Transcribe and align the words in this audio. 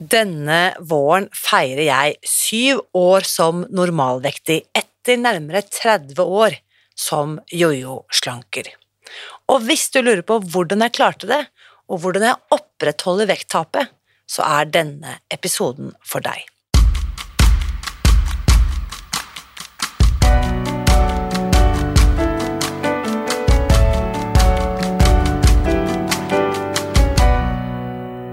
Denne 0.00 0.72
våren 0.80 1.26
feirer 1.36 1.84
jeg 1.84 2.14
syv 2.24 2.78
år 2.96 3.26
som 3.28 3.66
normalvektig 3.68 4.62
etter 4.72 5.20
nærmere 5.20 5.60
30 5.66 6.22
år 6.24 6.56
som 6.96 7.36
jojo-slanker. 7.52 8.70
Og 9.52 9.66
hvis 9.66 9.90
du 9.92 10.00
lurer 10.00 10.24
på 10.24 10.38
hvordan 10.40 10.86
jeg 10.86 10.96
klarte 10.96 11.28
det, 11.28 11.42
og 11.90 12.00
hvordan 12.00 12.24
jeg 12.30 12.56
opprettholder 12.56 13.28
vekttapet, 13.28 13.92
så 14.24 14.46
er 14.46 14.72
denne 14.72 15.18
episoden 15.28 15.92
for 16.06 16.24
deg. 16.24 16.46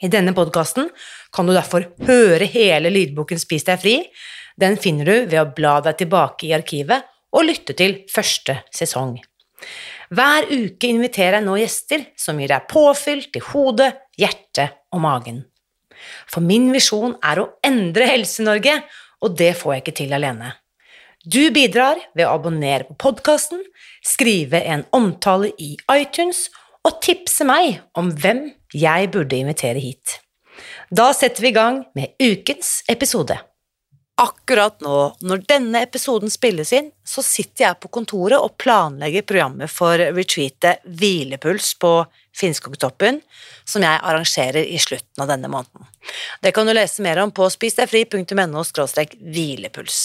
I 0.00 0.08
denne 0.08 0.32
podkasten 0.36 0.88
kan 1.34 1.48
du 1.48 1.52
derfor 1.52 1.84
høre 2.06 2.48
hele 2.48 2.92
lydboken 2.92 3.40
Spis 3.40 3.66
deg 3.68 3.80
fri, 3.82 3.96
den 4.60 4.78
finner 4.80 5.08
du 5.08 5.16
ved 5.30 5.40
å 5.40 5.50
bla 5.56 5.78
deg 5.84 5.98
tilbake 6.00 6.48
i 6.48 6.54
arkivet 6.56 7.08
og 7.36 7.46
lytte 7.46 7.76
til 7.78 8.00
første 8.10 8.60
sesong. 8.74 9.18
Hver 10.10 10.48
uke 10.50 10.88
inviterer 10.88 11.38
jeg 11.38 11.46
nå 11.46 11.58
gjester 11.60 12.06
som 12.18 12.40
gir 12.40 12.50
deg 12.50 12.66
påfyll 12.70 13.22
til 13.30 13.44
hodet, 13.52 13.92
hjertet 14.18 14.80
og 14.90 15.04
magen. 15.04 15.44
For 16.26 16.42
min 16.42 16.70
visjon 16.74 17.14
er 17.22 17.42
å 17.42 17.50
endre 17.66 18.08
Helse-Norge, 18.08 18.80
og 19.20 19.36
det 19.36 19.52
får 19.60 19.74
jeg 19.74 19.84
ikke 19.84 19.96
til 20.00 20.16
alene. 20.16 20.54
Du 21.20 21.52
bidrar 21.52 22.00
ved 22.16 22.24
å 22.24 22.32
abonnere 22.38 22.88
på 22.88 22.96
podkasten, 23.04 23.60
skrive 24.00 24.62
en 24.64 24.86
omtale 24.96 25.52
i 25.60 25.74
iTunes 25.92 26.46
og 26.88 26.96
tipse 27.04 27.44
meg 27.44 27.82
om 28.00 28.08
hvem 28.16 28.46
jeg 28.74 29.10
burde 29.14 29.38
invitere 29.38 29.82
hit. 29.82 30.18
Da 30.90 31.12
setter 31.16 31.42
vi 31.42 31.52
i 31.52 31.56
gang 31.56 31.84
med 31.94 32.14
ukens 32.20 32.80
episode. 32.90 33.38
Akkurat 34.20 34.82
nå, 34.84 34.96
når 35.24 35.44
denne 35.48 35.80
episoden 35.86 36.28
spilles 36.28 36.74
inn, 36.76 36.90
så 37.08 37.22
sitter 37.24 37.64
jeg 37.64 37.78
på 37.80 37.88
kontoret 37.94 38.36
og 38.36 38.58
planlegger 38.60 39.24
programmet 39.24 39.72
for 39.72 39.96
retreatet 39.96 40.82
Hvilepuls 40.84 41.72
på 41.80 41.92
Finnskogtoppen, 42.36 43.22
som 43.64 43.86
jeg 43.86 44.02
arrangerer 44.04 44.60
i 44.60 44.76
slutten 44.82 45.24
av 45.24 45.30
denne 45.30 45.48
måneden. 45.48 45.88
Det 46.44 46.52
kan 46.52 46.68
du 46.68 46.74
lese 46.76 47.00
mer 47.06 47.22
om 47.22 47.32
på 47.32 47.48
spisdegfri.no 47.48 48.66
hvilepuls. 49.24 50.02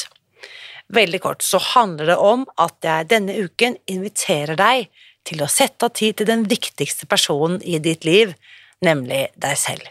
Veldig 0.96 1.20
kort 1.20 1.44
så 1.44 1.60
handler 1.74 2.14
det 2.14 2.18
om 2.22 2.46
at 2.62 2.78
jeg 2.86 3.10
denne 3.12 3.36
uken 3.36 3.76
inviterer 3.90 4.56
deg 4.56 4.88
til 5.26 5.42
å 5.42 5.50
sette 5.50 5.88
av 5.88 5.96
tid 5.98 6.20
til 6.20 6.30
den 6.30 6.46
viktigste 6.48 7.08
personen 7.10 7.58
i 7.66 7.80
ditt 7.84 8.06
liv, 8.06 8.36
nemlig 8.84 9.28
deg 9.40 9.60
selv. 9.60 9.88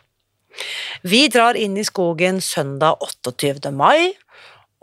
Vi 1.03 1.27
drar 1.33 1.57
inn 1.59 1.77
i 1.79 1.87
skogen 1.87 2.41
søndag 2.45 3.01
28. 3.03 3.73
mai 3.75 4.15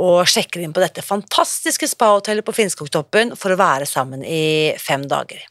og 0.01 0.25
sjekker 0.29 0.63
inn 0.63 0.73
på 0.73 0.81
dette 0.81 1.03
fantastiske 1.05 1.87
spahotellet 1.91 2.45
på 2.45 2.55
Finnskogtoppen 2.55 3.35
for 3.39 3.53
å 3.53 3.59
være 3.59 3.87
sammen 3.89 4.23
i 4.25 4.73
fem 4.81 5.05
dager. 5.09 5.43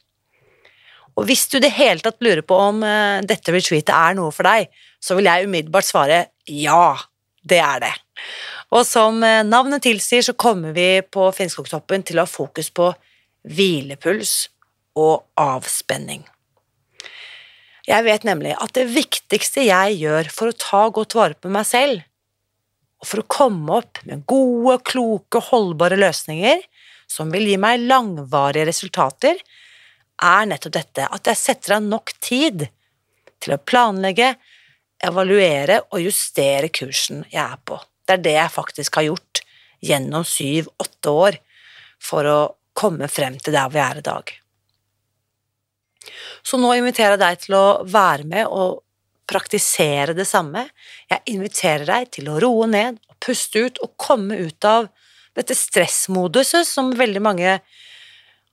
Og 1.19 1.27
hvis 1.29 1.47
du 1.53 1.59
det 1.61 1.73
hele 1.77 2.03
tatt 2.03 2.21
lurer 2.25 2.43
på 2.47 2.57
om 2.57 2.83
uh, 2.85 3.21
dette 3.27 3.53
retreatet 3.55 3.93
er 3.95 4.17
noe 4.19 4.33
for 4.35 4.49
deg, 4.49 4.71
så 5.03 5.17
vil 5.19 5.29
jeg 5.29 5.49
umiddelbart 5.49 5.89
svare 5.89 6.21
ja, 6.51 6.97
det 7.43 7.61
er 7.63 7.85
det. 7.85 7.93
Og 8.75 8.85
som 8.87 9.21
uh, 9.23 9.43
navnet 9.47 9.85
tilsier, 9.85 10.25
så 10.25 10.37
kommer 10.39 10.75
vi 10.77 11.03
på 11.03 11.29
Finnskogtoppen 11.37 12.07
til 12.07 12.21
å 12.21 12.27
ha 12.27 12.31
fokus 12.31 12.71
på 12.75 12.91
hvilepuls 13.51 14.35
og 14.99 15.27
avspenning. 15.41 16.25
Jeg 17.91 18.07
vet 18.07 18.23
nemlig 18.27 18.53
at 18.55 18.75
det 18.77 18.87
viktigste 18.93 19.65
jeg 19.67 19.97
gjør 19.99 20.29
for 20.31 20.51
å 20.51 20.59
ta 20.59 20.85
godt 20.95 21.17
vare 21.19 21.35
på 21.35 21.51
meg 21.51 21.67
selv, 21.67 22.05
og 23.01 23.09
for 23.09 23.23
å 23.23 23.31
komme 23.33 23.79
opp 23.81 23.99
med 24.07 24.23
gode, 24.29 24.77
kloke, 24.87 25.41
holdbare 25.51 25.99
løsninger 25.99 26.63
som 27.11 27.33
vil 27.35 27.49
gi 27.49 27.57
meg 27.59 27.83
langvarige 27.91 28.69
resultater, 28.69 29.41
er 30.21 30.47
nettopp 30.47 30.77
dette 30.77 31.09
at 31.09 31.31
jeg 31.31 31.41
setter 31.41 31.79
av 31.79 31.87
nok 31.89 32.13
tid 32.23 32.67
til 33.41 33.57
å 33.57 33.63
planlegge, 33.65 34.35
evaluere 35.01 35.81
og 35.89 36.05
justere 36.05 36.69
kursen 36.69 37.25
jeg 37.33 37.41
er 37.41 37.57
på. 37.65 37.79
Det 38.05 38.19
er 38.19 38.25
det 38.27 38.37
jeg 38.37 38.53
faktisk 38.53 39.01
har 39.01 39.09
gjort 39.09 39.41
gjennom 39.81 40.27
syv–åtte 40.29 41.15
år 41.25 41.41
for 42.05 42.29
å 42.29 42.39
komme 42.77 43.09
frem 43.09 43.41
til 43.41 43.57
der 43.57 43.73
vi 43.73 43.81
er 43.81 43.99
i 43.99 44.05
dag. 44.05 44.35
Så 46.43 46.59
nå 46.61 46.73
inviterer 46.77 47.17
jeg 47.17 47.23
deg 47.23 47.43
til 47.45 47.57
å 47.59 47.67
være 47.85 48.27
med 48.29 48.49
og 48.49 48.81
praktisere 49.31 50.15
det 50.17 50.27
samme. 50.29 50.67
Jeg 51.11 51.37
inviterer 51.37 51.87
deg 51.89 52.11
til 52.17 52.31
å 52.31 52.39
roe 52.43 52.67
ned 52.71 52.99
og 53.11 53.19
puste 53.23 53.67
ut 53.67 53.79
og 53.85 53.95
komme 54.01 54.39
ut 54.41 54.67
av 54.67 54.89
dette 55.39 55.55
stressmoduset 55.55 56.67
som 56.67 56.91
veldig 56.99 57.23
mange 57.23 57.59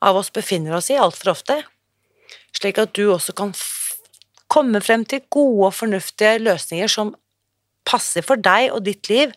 av 0.03 0.19
oss 0.19 0.29
befinner 0.33 0.77
oss 0.77 0.91
i 0.93 0.99
altfor 1.01 1.33
ofte, 1.33 1.61
slik 2.53 2.77
at 2.81 2.93
du 2.93 3.07
også 3.09 3.33
kan 3.37 3.53
komme 4.51 4.81
frem 4.85 5.03
til 5.09 5.23
gode 5.33 5.71
og 5.71 5.75
fornuftige 5.75 6.37
løsninger 6.43 6.91
som 6.91 7.15
passer 7.87 8.25
for 8.25 8.39
deg 8.39 8.69
og 8.75 8.83
ditt 8.85 9.09
liv, 9.09 9.33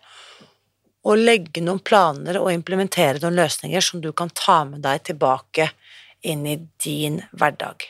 og 1.01 1.17
legge 1.17 1.63
noen 1.65 1.81
planer 1.81 2.37
og 2.43 2.51
implementere 2.53 3.23
noen 3.23 3.39
løsninger 3.39 3.85
som 3.85 4.03
du 4.05 4.11
kan 4.13 4.29
ta 4.37 4.63
med 4.69 4.85
deg 4.85 5.07
tilbake 5.09 5.71
inn 6.29 6.45
i 6.45 6.59
din 6.85 7.23
hverdag. 7.33 7.87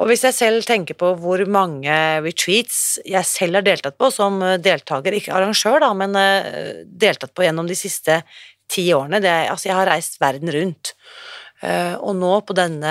Og 0.00 0.08
hvis 0.08 0.22
jeg 0.24 0.36
selv 0.36 0.64
tenker 0.64 0.96
på 0.96 1.12
hvor 1.20 1.42
mange 1.50 1.92
retreats 2.24 2.98
jeg 3.04 3.26
selv 3.28 3.60
har 3.60 3.66
deltatt 3.66 3.98
på 4.00 4.08
som 4.14 4.40
deltaker, 4.62 5.16
ikke 5.16 5.34
arrangør, 5.36 5.76
da, 5.84 5.90
men 5.96 6.16
eh, 6.16 6.80
deltatt 6.88 7.34
på 7.36 7.44
gjennom 7.44 7.68
de 7.68 7.76
siste 7.76 8.22
ti 8.70 8.86
årene 8.96 9.20
det, 9.20 9.36
Altså, 9.50 9.68
jeg 9.68 9.76
har 9.76 9.90
reist 9.90 10.20
verden 10.22 10.52
rundt. 10.54 10.94
Uh, 11.60 11.92
og 12.00 12.14
nå 12.16 12.30
på, 12.48 12.54
denne, 12.56 12.90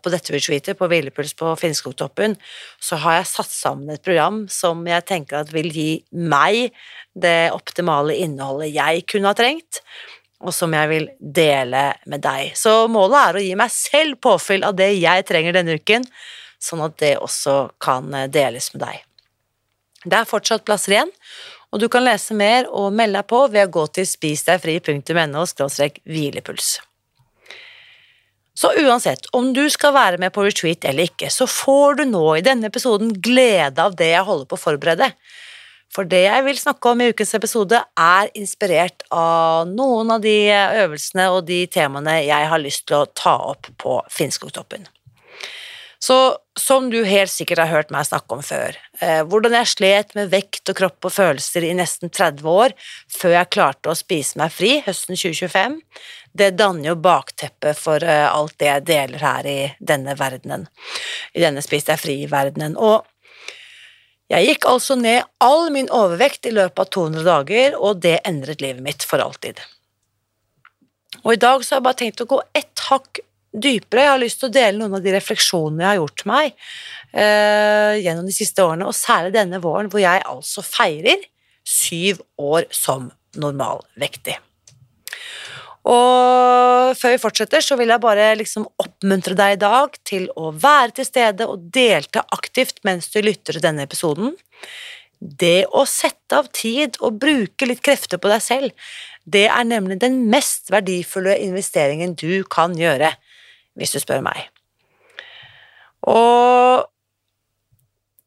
på 0.00 0.08
dette 0.08 0.32
retreatet, 0.32 0.78
på 0.78 0.86
Hvilepuls 0.88 1.34
på 1.36 1.50
Finnskogtoppen, 1.60 2.32
så 2.80 2.96
har 3.02 3.18
jeg 3.18 3.28
satt 3.28 3.52
sammen 3.52 3.92
et 3.92 4.00
program 4.00 4.46
som 4.48 4.80
jeg 4.88 5.04
tenker 5.04 5.42
at 5.42 5.52
vil 5.52 5.68
gi 5.68 5.90
meg 6.16 6.70
det 7.12 7.50
optimale 7.52 8.16
innholdet 8.16 8.72
jeg 8.72 9.04
kunne 9.12 9.28
ha 9.28 9.36
trengt 9.36 9.82
og 10.44 10.52
som 10.54 10.74
jeg 10.76 10.90
vil 10.90 11.08
dele 11.18 11.88
med 12.10 12.22
deg. 12.24 12.52
Så 12.58 12.84
målet 12.92 13.18
er 13.20 13.38
å 13.38 13.44
gi 13.44 13.52
meg 13.58 13.72
selv 13.72 14.20
påfyll 14.22 14.66
av 14.68 14.76
det 14.78 14.90
jeg 14.98 15.26
trenger 15.28 15.56
denne 15.56 15.78
uken, 15.80 16.04
sånn 16.62 16.84
at 16.84 16.96
det 17.00 17.16
også 17.22 17.58
kan 17.82 18.12
eh, 18.14 18.30
deles 18.32 18.72
med 18.74 18.84
deg. 18.84 19.04
Det 20.06 20.18
er 20.18 20.28
fortsatt 20.28 20.66
plasser 20.66 20.96
igjen, 20.96 21.12
og 21.72 21.80
du 21.82 21.88
kan 21.92 22.04
lese 22.06 22.36
mer 22.36 22.68
og 22.70 22.92
melde 22.94 23.20
deg 23.20 23.30
på 23.30 23.40
ved 23.52 23.66
å 23.66 23.72
gå 23.78 23.86
til 23.96 24.06
spisdegfri.no 24.08 25.46
hvilepuls. 26.04 26.76
Så 28.56 28.70
uansett, 28.80 29.26
om 29.36 29.50
du 29.52 29.66
skal 29.68 29.92
være 29.92 30.20
med 30.20 30.32
på 30.32 30.46
retreat 30.46 30.86
eller 30.88 31.10
ikke, 31.10 31.28
så 31.32 31.44
får 31.50 31.98
du 31.98 32.04
nå 32.08 32.24
i 32.38 32.44
denne 32.44 32.70
episoden 32.70 33.10
glede 33.20 33.82
av 33.82 33.98
det 33.98 34.14
jeg 34.14 34.24
holder 34.24 34.48
på 34.48 34.56
å 34.56 34.62
forberede. 34.62 35.10
For 35.94 36.08
det 36.08 36.24
jeg 36.26 36.44
vil 36.44 36.58
snakke 36.58 36.90
om 36.92 37.00
i 37.00 37.08
ukens 37.12 37.34
episode, 37.38 37.78
er 37.78 38.32
inspirert 38.36 39.06
av 39.14 39.70
noen 39.70 40.10
av 40.16 40.24
de 40.24 40.36
øvelsene 40.82 41.30
og 41.32 41.46
de 41.48 41.62
temaene 41.72 42.18
jeg 42.26 42.50
har 42.52 42.62
lyst 42.62 42.86
til 42.88 43.00
å 43.00 43.08
ta 43.16 43.36
opp 43.54 43.70
på 43.80 44.00
Finnskogtoppen. 44.12 44.88
Så 46.06 46.36
som 46.60 46.90
du 46.92 46.98
helt 47.08 47.32
sikkert 47.32 47.62
har 47.64 47.72
hørt 47.72 47.90
meg 47.90 48.06
snakke 48.06 48.36
om 48.36 48.42
før, 48.44 48.76
eh, 49.00 49.22
hvordan 49.24 49.56
jeg 49.56 49.72
slet 49.72 50.14
med 50.14 50.30
vekt 50.30 50.68
og 50.70 50.76
kropp 50.78 51.08
og 51.08 51.14
følelser 51.14 51.64
i 51.64 51.72
nesten 51.76 52.12
30 52.12 52.46
år 52.52 52.74
før 53.12 53.34
jeg 53.38 53.52
klarte 53.56 53.90
å 53.90 53.96
spise 53.96 54.38
meg 54.38 54.52
fri 54.54 54.76
høsten 54.86 55.16
2025, 55.16 55.80
det 56.36 56.52
danner 56.60 56.90
jo 56.90 56.96
bakteppet 57.00 57.78
for 57.80 58.04
eh, 58.04 58.28
alt 58.28 58.56
det 58.60 58.68
jeg 58.68 58.86
deler 58.92 59.24
her 59.24 59.48
i 59.48 59.58
denne 59.80 60.16
verdenen, 60.18 60.66
i 61.32 61.42
denne 61.44 61.64
Spis 61.64 61.88
deg 61.88 62.00
fri-verdenen. 62.00 62.76
Og 62.76 63.06
jeg 64.32 64.48
gikk 64.48 64.66
altså 64.66 64.96
ned 64.98 65.22
all 65.44 65.68
min 65.74 65.88
overvekt 65.94 66.48
i 66.48 66.54
løpet 66.54 66.82
av 66.82 66.90
200 66.96 67.26
dager, 67.26 67.76
og 67.78 68.00
det 68.02 68.18
endret 68.26 68.62
livet 68.64 68.82
mitt 68.82 69.06
for 69.06 69.22
alltid. 69.22 69.60
Og 71.22 71.36
i 71.36 71.40
dag 71.42 71.62
så 71.62 71.74
har 71.74 71.80
jeg 71.80 71.86
bare 71.86 72.00
tenkt 72.00 72.22
å 72.24 72.28
gå 72.30 72.40
ett 72.56 72.82
hakk 72.88 73.20
dypere. 73.56 74.02
Jeg 74.02 74.12
har 74.12 74.22
lyst 74.22 74.42
til 74.42 74.50
å 74.50 74.56
dele 74.56 74.80
noen 74.80 74.98
av 74.98 75.04
de 75.04 75.14
refleksjonene 75.14 75.84
jeg 75.84 75.90
har 75.92 76.00
gjort 76.00 76.24
meg 76.28 76.48
eh, 76.50 77.94
gjennom 78.02 78.26
de 78.26 78.34
siste 78.34 78.66
årene, 78.66 78.88
og 78.90 78.98
særlig 78.98 79.36
denne 79.36 79.62
våren 79.62 79.90
hvor 79.92 80.02
jeg 80.02 80.26
altså 80.26 80.64
feirer 80.66 81.22
syv 81.66 82.20
år 82.38 82.66
som 82.74 83.08
normalvektig. 83.38 84.36
Og 85.86 86.96
før 86.98 87.14
vi 87.14 87.22
fortsetter, 87.22 87.62
så 87.62 87.76
vil 87.78 87.92
jeg 87.92 88.02
bare 88.02 88.32
liksom 88.40 88.66
oppmuntre 88.82 89.36
deg 89.38 89.54
i 89.54 89.60
dag 89.62 89.94
til 90.08 90.26
å 90.34 90.50
være 90.50 90.96
til 90.98 91.06
stede 91.06 91.46
og 91.46 91.68
delta 91.74 92.24
aktivt 92.34 92.82
mens 92.86 93.06
du 93.12 93.20
lytter 93.22 93.54
til 93.54 93.62
denne 93.62 93.86
episoden. 93.86 94.34
Det 95.20 95.68
å 95.70 95.86
sette 95.88 96.40
av 96.42 96.50
tid 96.52 96.98
og 97.00 97.20
bruke 97.22 97.68
litt 97.70 97.84
krefter 97.86 98.20
på 98.20 98.30
deg 98.32 98.42
selv, 98.42 98.90
det 99.24 99.46
er 99.46 99.64
nemlig 99.66 100.00
den 100.02 100.24
mest 100.30 100.70
verdifulle 100.74 101.38
investeringen 101.46 102.14
du 102.18 102.42
kan 102.50 102.74
gjøre, 102.78 103.14
hvis 103.78 103.94
du 103.94 104.02
spør 104.02 104.26
meg. 104.26 104.42
Og 106.06 106.86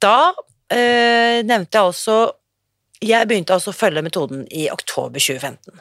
da 0.04 0.18
eh, 0.72 1.40
nevnte 1.48 1.78
jeg 1.78 1.92
også 1.92 2.18
Jeg 3.04 3.28
begynte 3.30 3.56
altså 3.56 3.72
å 3.72 3.78
følge 3.78 4.04
metoden 4.04 4.42
i 4.52 4.66
oktober 4.72 5.22
2015. 5.24 5.72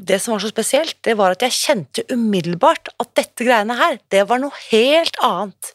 Det 0.00 0.16
som 0.22 0.32
var 0.32 0.40
så 0.40 0.48
spesielt, 0.48 0.96
det 1.04 1.16
var 1.18 1.34
at 1.34 1.42
jeg 1.44 1.56
kjente 1.56 2.04
umiddelbart 2.08 2.88
at 3.02 3.12
dette 3.18 3.44
greiene 3.44 3.76
her, 3.76 3.98
det 4.08 4.24
var 4.30 4.40
noe 4.40 4.56
helt 4.70 5.18
annet 5.24 5.74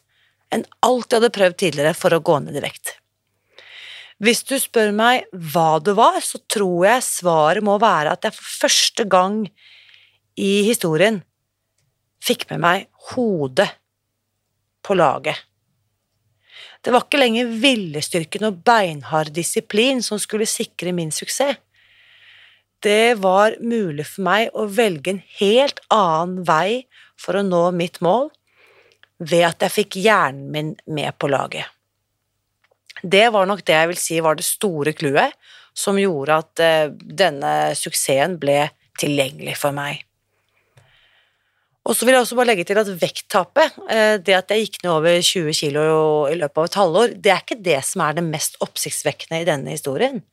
enn 0.53 0.63
alt 0.85 1.11
jeg 1.11 1.19
hadde 1.19 1.35
prøvd 1.35 1.57
tidligere 1.61 1.97
for 1.97 2.15
å 2.15 2.21
gå 2.25 2.37
ned 2.41 2.57
i 2.57 2.63
vekt. 2.63 2.95
Hvis 4.23 4.45
du 4.47 4.55
spør 4.61 4.93
meg 4.95 5.25
hva 5.33 5.77
det 5.83 5.93
var, 5.97 6.21
så 6.23 6.39
tror 6.47 6.87
jeg 6.87 7.05
svaret 7.05 7.65
må 7.65 7.75
være 7.81 8.13
at 8.15 8.25
jeg 8.25 8.37
for 8.37 8.51
første 8.65 9.05
gang 9.11 9.41
i 10.39 10.53
historien 10.65 11.19
fikk 12.23 12.47
med 12.53 12.63
meg 12.63 12.87
hodet 13.11 13.67
på 14.85 14.95
laget. 14.97 15.35
Det 16.81 16.93
var 16.93 17.05
ikke 17.05 17.19
lenger 17.19 17.51
viljestyrken 17.61 18.47
og 18.47 18.61
beinhard 18.65 19.33
disiplin 19.35 20.01
som 20.05 20.21
skulle 20.21 20.47
sikre 20.49 20.93
min 20.95 21.11
suksess 21.13 21.59
det 22.85 23.17
var 23.21 23.57
mulig 23.61 24.05
for 24.07 24.25
meg 24.27 24.53
å 24.53 24.67
velge 24.69 25.15
en 25.15 25.21
helt 25.39 25.81
annen 25.93 26.43
vei 26.47 26.85
for 27.19 27.39
å 27.39 27.45
nå 27.45 27.63
mitt 27.75 28.01
mål, 28.05 28.29
ved 29.17 29.45
at 29.47 29.63
jeg 29.65 29.73
fikk 29.73 29.97
hjernen 30.03 30.49
min 30.51 30.73
med 30.91 31.15
på 31.17 31.29
laget. 31.31 31.71
Det 33.01 33.27
var 33.33 33.47
nok 33.47 33.63
det 33.65 33.75
jeg 33.75 33.91
vil 33.91 34.01
si 34.01 34.17
var 34.23 34.37
det 34.37 34.47
store 34.47 34.95
clouet 34.97 35.35
som 35.75 35.97
gjorde 35.99 36.39
at 36.41 36.63
uh, 36.63 36.91
denne 36.91 37.53
suksessen 37.77 38.37
ble 38.41 38.65
tilgjengelig 38.99 39.57
for 39.59 39.75
meg. 39.75 40.03
Og 41.85 41.93
så 41.93 42.07
vil 42.07 42.15
jeg 42.15 42.25
også 42.25 42.37
bare 42.39 42.49
legge 42.49 42.65
til 42.65 42.79
at 42.81 42.89
vekttapet, 43.01 43.75
uh, 43.89 44.15
det 44.17 44.37
at 44.37 44.51
jeg 44.51 44.65
gikk 44.65 44.79
ned 44.83 44.93
over 44.93 45.19
20 45.19 45.57
kg 45.59 45.81
i 46.31 46.39
løpet 46.39 46.61
av 46.61 46.69
et 46.69 46.79
halvår, 46.81 47.17
det 47.19 47.33
er 47.33 47.43
ikke 47.43 47.61
det 47.67 47.81
som 47.87 48.05
er 48.05 48.17
det 48.17 48.25
mest 48.25 48.57
oppsiktsvekkende 48.65 49.43
i 49.43 49.49
denne 49.51 49.75
historien. 49.75 50.23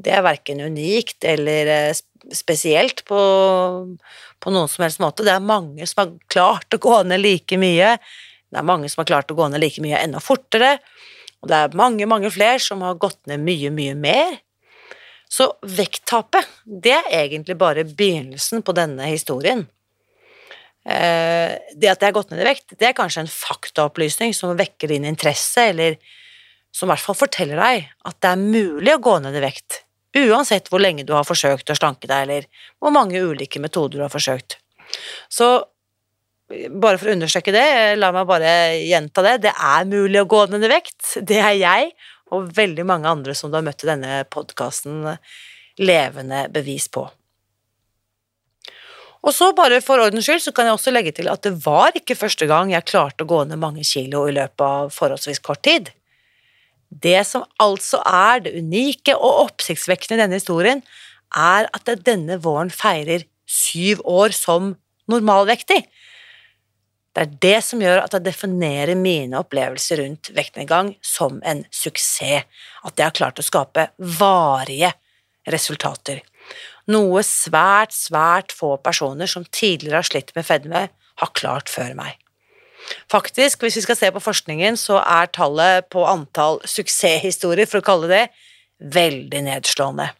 Det 0.00 0.12
er 0.16 0.24
verken 0.24 0.62
unikt 0.64 1.26
eller 1.28 1.70
eh, 1.70 2.00
spesielt 2.36 3.04
på, 3.08 3.20
på, 4.40 4.52
noen 4.52 4.70
som 4.70 4.84
helst 4.84 5.00
måte. 5.02 5.26
Det 5.26 5.34
er 5.34 5.44
mange 5.44 5.86
som 5.88 6.04
har 6.04 6.12
klart 6.32 6.76
å 6.76 6.82
gå 6.82 7.00
ned 7.08 7.22
like 7.22 7.58
mye. 7.60 7.96
Det 8.50 8.60
er 8.60 8.66
mange 8.66 8.90
som 8.90 9.02
har 9.02 9.10
klart 9.12 9.32
å 9.32 9.38
gå 9.38 9.48
ned 9.50 9.62
like 9.62 9.82
mye 9.84 10.00
enda 10.00 10.22
fortere. 10.24 10.78
Og 11.40 11.50
det 11.50 11.56
er 11.56 11.76
mange, 11.78 12.08
mange 12.08 12.30
flere 12.32 12.60
som 12.62 12.84
har 12.84 13.00
gått 13.00 13.20
ned 13.30 13.42
mye, 13.44 13.72
mye 13.72 13.96
mer. 13.96 14.38
Så 15.30 15.46
vekttapet, 15.62 16.48
det 16.66 16.96
er 16.96 17.12
egentlig 17.22 17.54
bare 17.58 17.86
begynnelsen 17.86 18.64
på 18.66 18.74
denne 18.76 19.06
historien. 19.12 19.62
Eh, 20.80 21.52
det 21.76 21.92
at 21.92 22.00
jeg 22.00 22.08
har 22.08 22.16
gått 22.16 22.32
ned 22.32 22.42
i 22.42 22.48
vekt, 22.48 22.74
det 22.80 22.88
er 22.88 22.96
kanskje 22.96 23.24
en 23.24 23.30
faktaopplysning 23.30 24.34
som 24.34 24.56
vekker 24.58 24.90
din 24.90 25.06
interesse, 25.06 25.68
eller 25.70 26.00
som 26.74 26.88
i 26.88 26.92
hvert 26.92 27.04
fall 27.04 27.18
forteller 27.18 27.60
deg 27.60 27.86
at 28.08 28.18
det 28.22 28.32
er 28.32 28.42
mulig 28.42 28.94
å 28.94 29.02
gå 29.02 29.16
ned 29.22 29.36
i 29.38 29.44
vekt 29.44 29.82
Uansett 30.18 30.70
hvor 30.70 30.82
lenge 30.82 31.04
du 31.06 31.12
har 31.14 31.26
forsøkt 31.26 31.70
å 31.70 31.76
slanke 31.78 32.08
deg, 32.10 32.24
eller 32.24 32.48
hvor 32.82 32.94
mange 32.94 33.20
ulike 33.22 33.62
metoder 33.62 34.00
du 34.00 34.04
har 34.04 34.12
forsøkt. 34.12 34.58
Så 35.30 35.52
bare 36.50 36.98
for 36.98 37.10
å 37.10 37.14
understreke 37.14 37.54
det, 37.54 37.66
la 37.98 38.10
meg 38.14 38.26
bare 38.26 38.54
gjenta 38.82 39.22
det, 39.22 39.36
det 39.46 39.52
er 39.54 39.86
mulig 39.86 40.22
å 40.22 40.28
gå 40.30 40.44
ned 40.50 40.66
i 40.66 40.72
vekt. 40.72 41.14
Det 41.22 41.38
er 41.38 41.54
jeg 41.60 41.92
og 42.34 42.50
veldig 42.56 42.86
mange 42.86 43.10
andre 43.10 43.34
som 43.38 43.50
du 43.50 43.58
har 43.58 43.66
møtt 43.66 43.84
i 43.84 43.90
denne 43.90 44.20
podkasten, 44.30 45.16
levende 45.80 46.44
bevis 46.52 46.88
på. 46.92 47.06
Og 49.20 49.34
så 49.36 49.50
bare 49.52 49.82
for 49.84 50.00
ordens 50.00 50.24
skyld 50.24 50.42
så 50.46 50.52
kan 50.56 50.68
jeg 50.68 50.78
også 50.78 50.92
legge 50.94 51.12
til 51.18 51.28
at 51.28 51.44
det 51.44 51.52
var 51.64 51.96
ikke 51.96 52.16
første 52.16 52.48
gang 52.48 52.72
jeg 52.72 52.88
klarte 52.88 53.26
å 53.26 53.28
gå 53.28 53.42
ned 53.48 53.60
mange 53.60 53.84
kilo 53.84 54.24
i 54.28 54.36
løpet 54.36 54.64
av 54.64 54.94
forholdsvis 54.94 55.42
kort 55.44 55.62
tid. 55.66 55.90
Det 56.90 57.22
som 57.26 57.46
altså 57.62 58.02
er 58.06 58.42
det 58.44 58.56
unike 58.58 59.14
og 59.14 59.46
oppsiktsvekkende 59.46 60.18
i 60.18 60.22
denne 60.24 60.40
historien, 60.40 60.82
er 61.30 61.68
at 61.70 61.90
denne 62.06 62.40
våren 62.42 62.72
feirer 62.74 63.24
syv 63.46 64.02
år 64.04 64.34
som 64.34 64.74
normalvektig. 65.10 65.84
Det 67.10 67.22
er 67.24 67.36
det 67.42 67.58
som 67.66 67.82
gjør 67.82 68.04
at 68.04 68.14
jeg 68.14 68.26
definerer 68.26 68.98
mine 68.98 69.38
opplevelser 69.40 70.02
rundt 70.02 70.30
vektnedgang 70.34 70.92
som 71.02 71.40
en 71.46 71.64
suksess, 71.74 72.46
at 72.86 72.98
jeg 72.98 73.06
har 73.06 73.16
klart 73.16 73.42
å 73.42 73.46
skape 73.46 73.88
varige 73.98 74.92
resultater. 75.50 76.22
Noe 76.90 77.22
svært, 77.26 77.94
svært 77.94 78.54
få 78.54 78.76
personer 78.82 79.30
som 79.30 79.46
tidligere 79.46 80.02
har 80.02 80.06
slitt 80.06 80.34
med 80.36 80.46
fedme, 80.46 80.86
har 80.90 81.34
klart 81.36 81.70
før 81.70 81.94
meg. 81.98 82.19
Faktisk, 83.10 83.62
hvis 83.62 83.78
vi 83.78 83.84
skal 83.84 83.98
se 83.98 84.10
på 84.14 84.22
forskningen, 84.22 84.78
så 84.78 85.00
er 85.02 85.30
tallet 85.34 85.88
på 85.92 86.04
antall 86.08 86.60
suksesshistorier, 86.68 87.68
for 87.70 87.80
å 87.80 87.86
kalle 87.86 88.10
det 88.10 88.24
veldig 88.80 89.44
nedslående. 89.46 90.10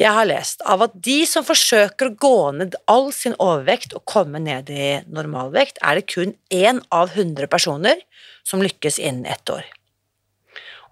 Jeg 0.00 0.08
har 0.16 0.24
lest 0.24 0.62
av 0.64 0.86
at 0.86 0.94
de 1.04 1.18
som 1.28 1.44
forsøker 1.44 2.08
å 2.08 2.16
gå 2.16 2.36
ned 2.56 2.78
all 2.88 3.10
sin 3.12 3.34
overvekt 3.36 3.92
og 3.92 4.06
komme 4.08 4.40
ned 4.40 4.70
i 4.72 5.02
normalvekt, 5.04 5.82
er 5.84 6.00
det 6.00 6.08
kun 6.08 6.32
én 6.48 6.80
av 6.88 7.12
100 7.12 7.50
personer 7.52 8.00
som 8.48 8.64
lykkes 8.64 8.98
innen 9.02 9.28
ett 9.28 9.52
år. 9.52 9.66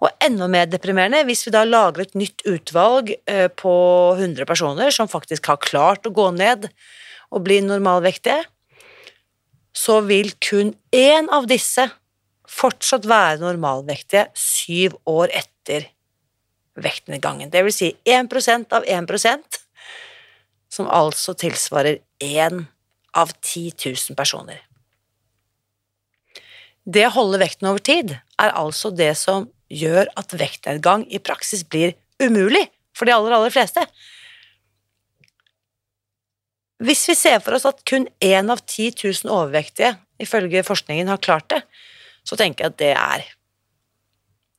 Og 0.01 0.09
enda 0.21 0.47
mer 0.49 0.69
deprimerende 0.69 1.23
hvis 1.27 1.43
vi 1.47 1.53
da 1.53 1.63
lager 1.65 2.05
et 2.05 2.15
nytt 2.17 2.45
utvalg 2.49 3.13
eh, 3.29 3.47
på 3.49 3.73
100 4.17 4.47
personer 4.49 4.93
som 4.93 5.09
faktisk 5.09 5.49
har 5.49 5.61
klart 5.61 6.05
å 6.05 6.13
gå 6.13 6.29
ned 6.37 6.69
og 7.31 7.45
bli 7.45 7.59
normalvektige, 7.65 8.43
så 9.73 10.01
vil 10.05 10.33
kun 10.43 10.73
én 10.95 11.29
av 11.31 11.47
disse 11.49 11.87
fortsatt 12.51 13.07
være 13.07 13.39
normalvektige 13.41 14.27
syv 14.35 14.97
år 15.07 15.31
etter 15.41 15.87
vektnedgangen. 16.81 17.51
Det 17.51 17.63
vil 17.65 17.75
si 17.75 17.91
1% 18.07 18.75
av 18.75 18.87
1% 18.87 19.61
som 20.71 20.87
altså 20.87 21.35
tilsvarer 21.35 21.99
én 22.23 22.65
av 23.17 23.31
10 23.41 23.71
000 23.85 24.17
personer. 24.19 24.61
Det 26.83 27.05
å 27.07 27.15
holde 27.15 27.41
vekten 27.43 27.69
over 27.69 27.83
tid 27.83 28.15
er 28.15 28.55
altså 28.57 28.89
det 28.95 29.13
som 29.19 29.49
gjør 29.71 30.09
at 30.19 30.33
vektnedgang 30.35 31.05
i 31.07 31.21
praksis 31.23 31.63
blir 31.67 31.93
umulig 32.21 32.65
for 32.95 33.07
de 33.07 33.13
aller, 33.15 33.35
aller 33.35 33.53
fleste. 33.53 33.83
Hvis 36.81 37.03
vi 37.09 37.15
ser 37.17 37.41
for 37.45 37.57
oss 37.57 37.67
at 37.69 37.83
kun 37.85 38.07
én 38.23 38.49
av 38.49 38.63
10 38.65 38.95
000 39.03 39.29
overvektige 39.29 39.93
ifølge 40.21 40.63
forskningen 40.65 41.11
har 41.11 41.21
klart 41.21 41.49
det, 41.53 41.61
så 42.25 42.37
tenker 42.37 42.65
jeg 42.65 42.73
at 42.73 42.79
det 42.81 42.93
er 42.95 43.27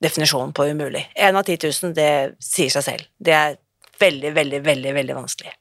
definisjonen 0.03 0.55
på 0.55 0.67
umulig. 0.71 1.03
Én 1.19 1.39
av 1.39 1.47
10 1.47 1.59
000, 1.67 1.97
det 1.97 2.13
sier 2.43 2.71
seg 2.75 2.87
selv. 2.87 3.11
Det 3.19 3.35
er 3.35 3.59
veldig, 4.03 4.33
veldig, 4.39 4.63
veldig, 4.67 4.95
veldig 4.99 5.19
vanskelig. 5.19 5.55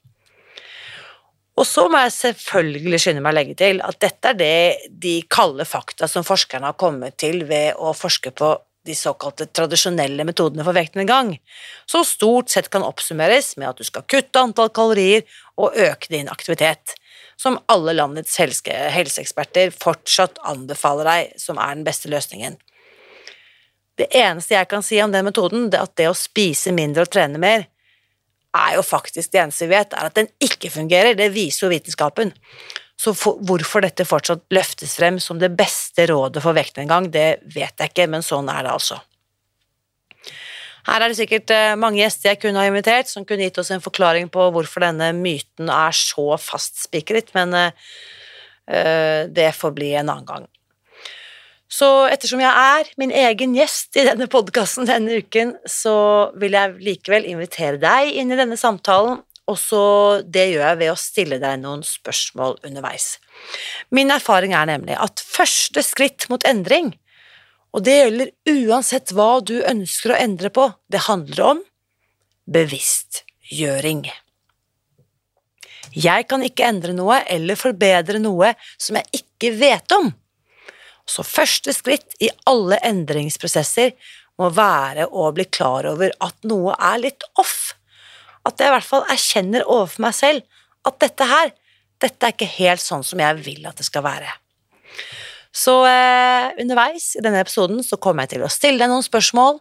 Og 1.60 1.68
så 1.68 1.86
må 1.91 2.00
jeg 2.06 2.13
selvfølgelig 2.15 3.00
skynde 3.03 3.22
meg 3.22 3.34
å 3.34 3.38
legge 3.38 3.58
til 3.60 3.82
at 3.86 3.98
dette 4.01 4.32
er 4.32 4.38
det 4.39 4.91
de 5.03 5.15
kalde 5.30 5.65
fakta 5.68 6.08
som 6.10 6.25
forskerne 6.25 6.72
har 6.72 6.77
kommet 6.80 7.18
til 7.22 7.44
ved 7.50 7.77
å 7.77 7.91
forske 7.98 8.34
på 8.34 8.53
de 8.86 8.96
såkalte 8.98 9.46
tradisjonelle 9.46 10.26
metodene 10.26 10.66
for 10.66 10.76
vektnedgang, 10.78 11.36
som 11.86 12.06
stort 12.08 12.50
sett 12.50 12.72
kan 12.74 12.86
oppsummeres 12.86 13.54
med 13.62 13.70
at 13.70 13.82
du 13.82 13.86
skal 13.86 14.06
kutte 14.10 14.42
antall 14.42 14.72
kalorier 14.74 15.26
og 15.62 15.78
øke 15.78 16.10
din 16.10 16.32
aktivitet, 16.32 16.96
som 17.38 17.60
alle 17.72 17.94
landets 17.98 18.38
helseeksperter 18.42 19.74
fortsatt 19.74 20.42
anbefaler 20.50 21.10
deg 21.10 21.38
som 21.42 21.62
er 21.62 21.78
den 21.78 21.86
beste 21.86 22.10
løsningen. 22.10 22.58
Det 24.02 24.08
eneste 24.18 24.56
jeg 24.56 24.70
kan 24.72 24.86
si 24.86 24.98
om 25.04 25.14
den 25.14 25.28
metoden, 25.28 25.70
det 25.70 25.78
er 25.78 25.86
at 25.86 25.98
det 26.00 26.10
å 26.10 26.18
spise 26.18 26.74
mindre 26.74 27.06
og 27.06 27.14
trene 27.14 27.42
mer, 27.42 27.68
er 28.52 28.76
jo 28.76 28.84
faktisk 28.84 29.32
det 29.32 29.44
eneste 29.46 29.68
vi 29.68 29.76
vet, 29.76 29.94
er 29.94 30.10
at 30.10 30.18
den 30.18 30.28
ikke 30.44 30.72
fungerer. 30.74 31.16
Det 31.16 31.30
viser 31.32 31.66
jo 31.66 31.72
vitenskapen. 31.72 32.34
Så 33.01 33.13
for, 33.17 33.39
hvorfor 33.48 33.81
dette 33.81 34.05
fortsatt 34.05 34.43
løftes 34.53 34.93
frem 35.00 35.17
som 35.24 35.39
det 35.41 35.50
beste 35.58 36.05
rådet 36.12 36.43
for 36.43 36.53
vektnedgang, 36.58 37.10
det 37.13 37.41
vet 37.50 37.74
jeg 37.81 37.93
ikke, 37.93 38.05
men 38.12 38.25
sånn 38.25 38.51
er 38.53 38.67
det 38.67 38.75
altså. 38.75 39.00
Her 40.86 41.03
er 41.03 41.12
det 41.12 41.17
sikkert 41.17 41.51
eh, 41.53 41.74
mange 41.77 42.01
gjester 42.01 42.31
jeg 42.31 42.41
kunne 42.41 42.62
ha 42.62 42.70
invitert, 42.70 43.10
som 43.10 43.25
kunne 43.25 43.46
gitt 43.48 43.58
oss 43.62 43.72
en 43.74 43.84
forklaring 43.84 44.29
på 44.34 44.48
hvorfor 44.53 44.86
denne 44.86 45.12
myten 45.17 45.70
er 45.74 45.98
så 45.98 46.38
fastspikret, 46.41 47.34
men 47.38 47.53
øh, 47.58 49.29
det 49.29 49.51
får 49.58 49.75
bli 49.77 49.93
en 49.93 50.10
annen 50.10 50.29
gang. 50.29 50.48
Så 51.72 51.88
ettersom 52.12 52.41
jeg 52.43 52.51
er 52.51 52.89
min 53.00 53.13
egen 53.15 53.53
gjest 53.55 53.96
i 53.96 54.03
denne 54.03 54.27
podkasten 54.29 54.89
denne 54.89 55.22
uken, 55.24 55.55
så 55.70 55.96
vil 56.41 56.58
jeg 56.58 56.81
likevel 56.84 57.29
invitere 57.31 57.79
deg 57.81 58.12
inn 58.20 58.34
i 58.34 58.39
denne 58.39 58.60
samtalen 58.60 59.22
og 59.51 59.60
så 59.60 59.84
det 60.24 60.48
gjør 60.53 60.63
jeg 60.65 60.79
ved 60.79 60.91
å 60.93 61.00
stille 61.00 61.39
deg 61.41 61.60
noen 61.62 61.84
spørsmål 61.86 62.58
underveis. 62.67 63.17
Min 63.91 64.13
erfaring 64.13 64.55
er 64.55 64.70
nemlig 64.70 64.98
at 65.00 65.24
første 65.24 65.84
skritt 65.86 66.29
mot 66.31 66.46
endring, 66.48 66.93
og 67.72 67.86
det 67.88 67.98
gjelder 67.98 68.31
uansett 68.51 69.13
hva 69.15 69.39
du 69.43 69.58
ønsker 69.60 70.13
å 70.13 70.20
endre 70.20 70.51
på, 70.53 70.67
det 70.91 71.05
handler 71.08 71.46
om 71.53 71.62
bevisstgjøring. 72.51 74.08
Jeg 75.91 76.27
kan 76.31 76.43
ikke 76.46 76.67
endre 76.67 76.96
noe 76.96 77.20
eller 77.31 77.60
forbedre 77.60 78.20
noe 78.24 78.53
som 78.79 79.00
jeg 79.00 79.24
ikke 79.24 79.51
vet 79.60 79.96
om. 79.96 80.12
Så 81.08 81.25
første 81.27 81.74
skritt 81.75 82.15
i 82.24 82.29
alle 82.48 82.79
endringsprosesser 82.88 83.96
må 84.39 84.50
være 84.55 85.08
å 85.12 85.27
bli 85.36 85.46
klar 85.51 85.89
over 85.89 86.13
at 86.24 86.38
noe 86.48 86.75
er 86.79 87.01
litt 87.03 87.25
off. 87.41 87.74
At 88.48 88.62
jeg 88.62 88.71
i 88.71 88.75
hvert 88.75 88.88
fall 88.88 89.07
erkjenner 89.12 89.65
overfor 89.67 90.05
meg 90.07 90.15
selv 90.17 90.62
at 90.88 90.98
dette 91.03 91.27
her, 91.29 91.51
dette 92.01 92.25
er 92.25 92.33
ikke 92.33 92.50
helt 92.57 92.81
sånn 92.81 93.03
som 93.05 93.21
jeg 93.21 93.41
vil 93.45 93.67
at 93.69 93.77
det 93.77 93.86
skal 93.86 94.05
være. 94.05 94.31
Så 95.51 95.81
eh, 95.86 96.53
underveis 96.63 97.12
i 97.19 97.24
denne 97.24 97.41
episoden 97.43 97.83
så 97.83 98.00
kommer 98.01 98.25
jeg 98.25 98.38
til 98.38 98.45
å 98.48 98.51
stille 98.51 98.79
deg 98.81 98.89
noen 98.89 99.05
spørsmål, 99.05 99.60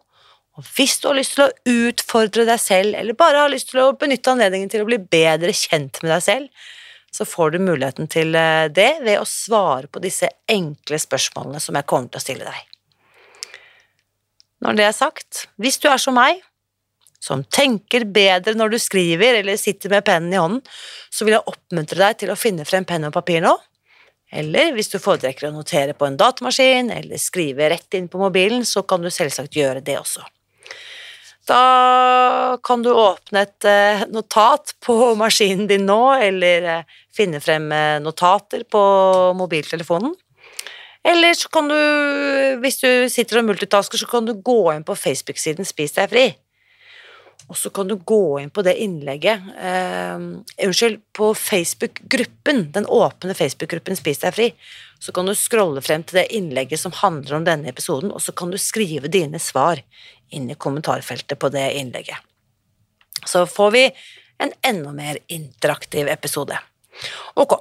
og 0.58 0.66
hvis 0.76 0.99
du 1.00 1.08
har 1.08 1.16
lyst 1.18 1.37
til 1.37 1.46
å 1.46 1.87
utfordre 1.88 2.44
deg 2.49 2.60
selv, 2.62 2.96
eller 2.99 3.18
bare 3.18 3.44
har 3.44 3.52
lyst 3.52 3.70
til 3.72 3.82
å 3.84 3.94
benytte 3.99 4.32
anledningen 4.32 4.70
til 4.70 4.84
å 4.84 4.88
bli 4.88 4.99
bedre 5.02 5.52
kjent 5.56 6.02
med 6.02 6.12
deg 6.14 6.25
selv, 6.26 6.68
så 7.10 7.26
får 7.26 7.54
du 7.54 7.62
muligheten 7.62 8.10
til 8.10 8.37
eh, 8.38 8.68
det 8.70 8.92
ved 9.02 9.18
å 9.18 9.28
svare 9.28 9.90
på 9.90 10.02
disse 10.02 10.30
enkle 10.50 10.99
spørsmålene 11.02 11.62
som 11.62 11.78
jeg 11.78 11.88
kommer 11.90 12.10
til 12.10 12.22
å 12.22 12.25
stille 12.25 12.46
deg. 12.46 12.66
Når 14.60 14.76
det 14.76 14.87
er 14.87 14.94
sagt, 14.94 15.46
hvis 15.58 15.80
du 15.82 15.88
er 15.90 15.99
som 15.99 16.14
meg, 16.18 16.42
som 17.21 17.45
tenker 17.45 18.07
bedre 18.09 18.57
når 18.57 18.75
du 18.75 18.79
skriver 18.81 19.43
eller 19.43 19.61
sitter 19.61 19.93
med 19.93 20.07
pennen 20.07 20.33
i 20.33 20.41
hånden, 20.41 20.62
så 21.12 21.27
vil 21.27 21.37
jeg 21.37 21.53
oppmuntre 21.53 22.00
deg 22.00 22.23
til 22.23 22.33
å 22.33 22.39
finne 22.39 22.67
frem 22.69 22.87
penn 22.89 23.05
og 23.09 23.15
papir 23.17 23.45
nå. 23.45 23.55
Eller 24.31 24.73
hvis 24.77 24.93
du 24.93 25.00
foretrekker 25.03 25.49
å 25.49 25.55
notere 25.55 25.95
på 25.99 26.07
en 26.07 26.19
datamaskin 26.19 26.93
eller 26.95 27.19
skrive 27.21 27.69
rett 27.73 27.99
inn 27.99 28.07
på 28.09 28.21
mobilen, 28.21 28.62
så 28.67 28.85
kan 28.87 29.03
du 29.03 29.11
selvsagt 29.11 29.59
gjøre 29.59 29.83
det 29.85 29.99
også. 29.99 30.23
Da 31.50 32.59
kan 32.62 32.85
du 32.85 32.93
åpne 32.93 33.43
et 33.43 33.67
eh, 33.67 34.05
notat 34.12 34.77
på 34.85 34.95
maskinen 35.19 35.67
din 35.71 35.87
nå, 35.89 36.12
eller 36.15 36.69
eh, 36.77 36.99
finne 37.17 37.41
frem 37.43 37.67
eh, 37.75 37.97
notater 38.03 38.62
på 38.71 38.83
mobiltelefonen. 39.39 40.15
Eller 41.11 41.35
så 41.35 41.49
kan 41.50 41.71
du, 41.71 41.77
hvis 42.61 42.79
du 42.83 43.09
sitter 43.11 43.41
og 43.41 43.49
multitasker, 43.49 43.99
så 43.99 44.07
kan 44.07 44.29
du 44.29 44.35
gå 44.37 44.61
inn 44.75 44.85
på 44.87 44.95
Facebook-siden 44.95 45.67
Spis 45.67 45.97
deg 45.97 46.12
fri. 46.12 46.27
Og 47.49 47.56
så 47.59 47.70
kan 47.75 47.88
du 47.88 47.97
gå 47.97 48.40
inn 48.40 48.50
på 48.52 48.62
det 48.62 48.76
innlegget 48.82 49.49
eh, 49.59 50.20
Unnskyld, 50.66 51.00
på 51.16 51.32
Facebook-gruppen, 51.35 52.68
den 52.75 52.87
åpne 52.87 53.35
Facebook-gruppen 53.35 53.99
Spis 53.99 54.23
deg 54.23 54.37
fri. 54.37 54.49
Så 55.00 55.14
kan 55.16 55.26
du 55.26 55.35
scrolle 55.35 55.82
frem 55.82 56.04
til 56.06 56.20
det 56.20 56.28
innlegget 56.37 56.82
som 56.82 56.94
handler 56.94 57.38
om 57.38 57.47
denne 57.49 57.70
episoden, 57.73 58.12
og 58.12 58.23
så 58.23 58.35
kan 58.37 58.52
du 58.52 58.59
skrive 58.61 59.11
dine 59.11 59.40
svar 59.42 59.80
inn 60.30 60.50
i 60.50 60.59
kommentarfeltet 60.59 61.40
på 61.40 61.50
det 61.52 61.66
innlegget. 61.80 62.18
Så 63.26 63.47
får 63.49 63.75
vi 63.75 63.85
en 64.40 64.52
enda 64.64 64.92
mer 64.97 65.18
interaktiv 65.28 66.09
episode. 66.09 66.56
Ok, 67.40 67.56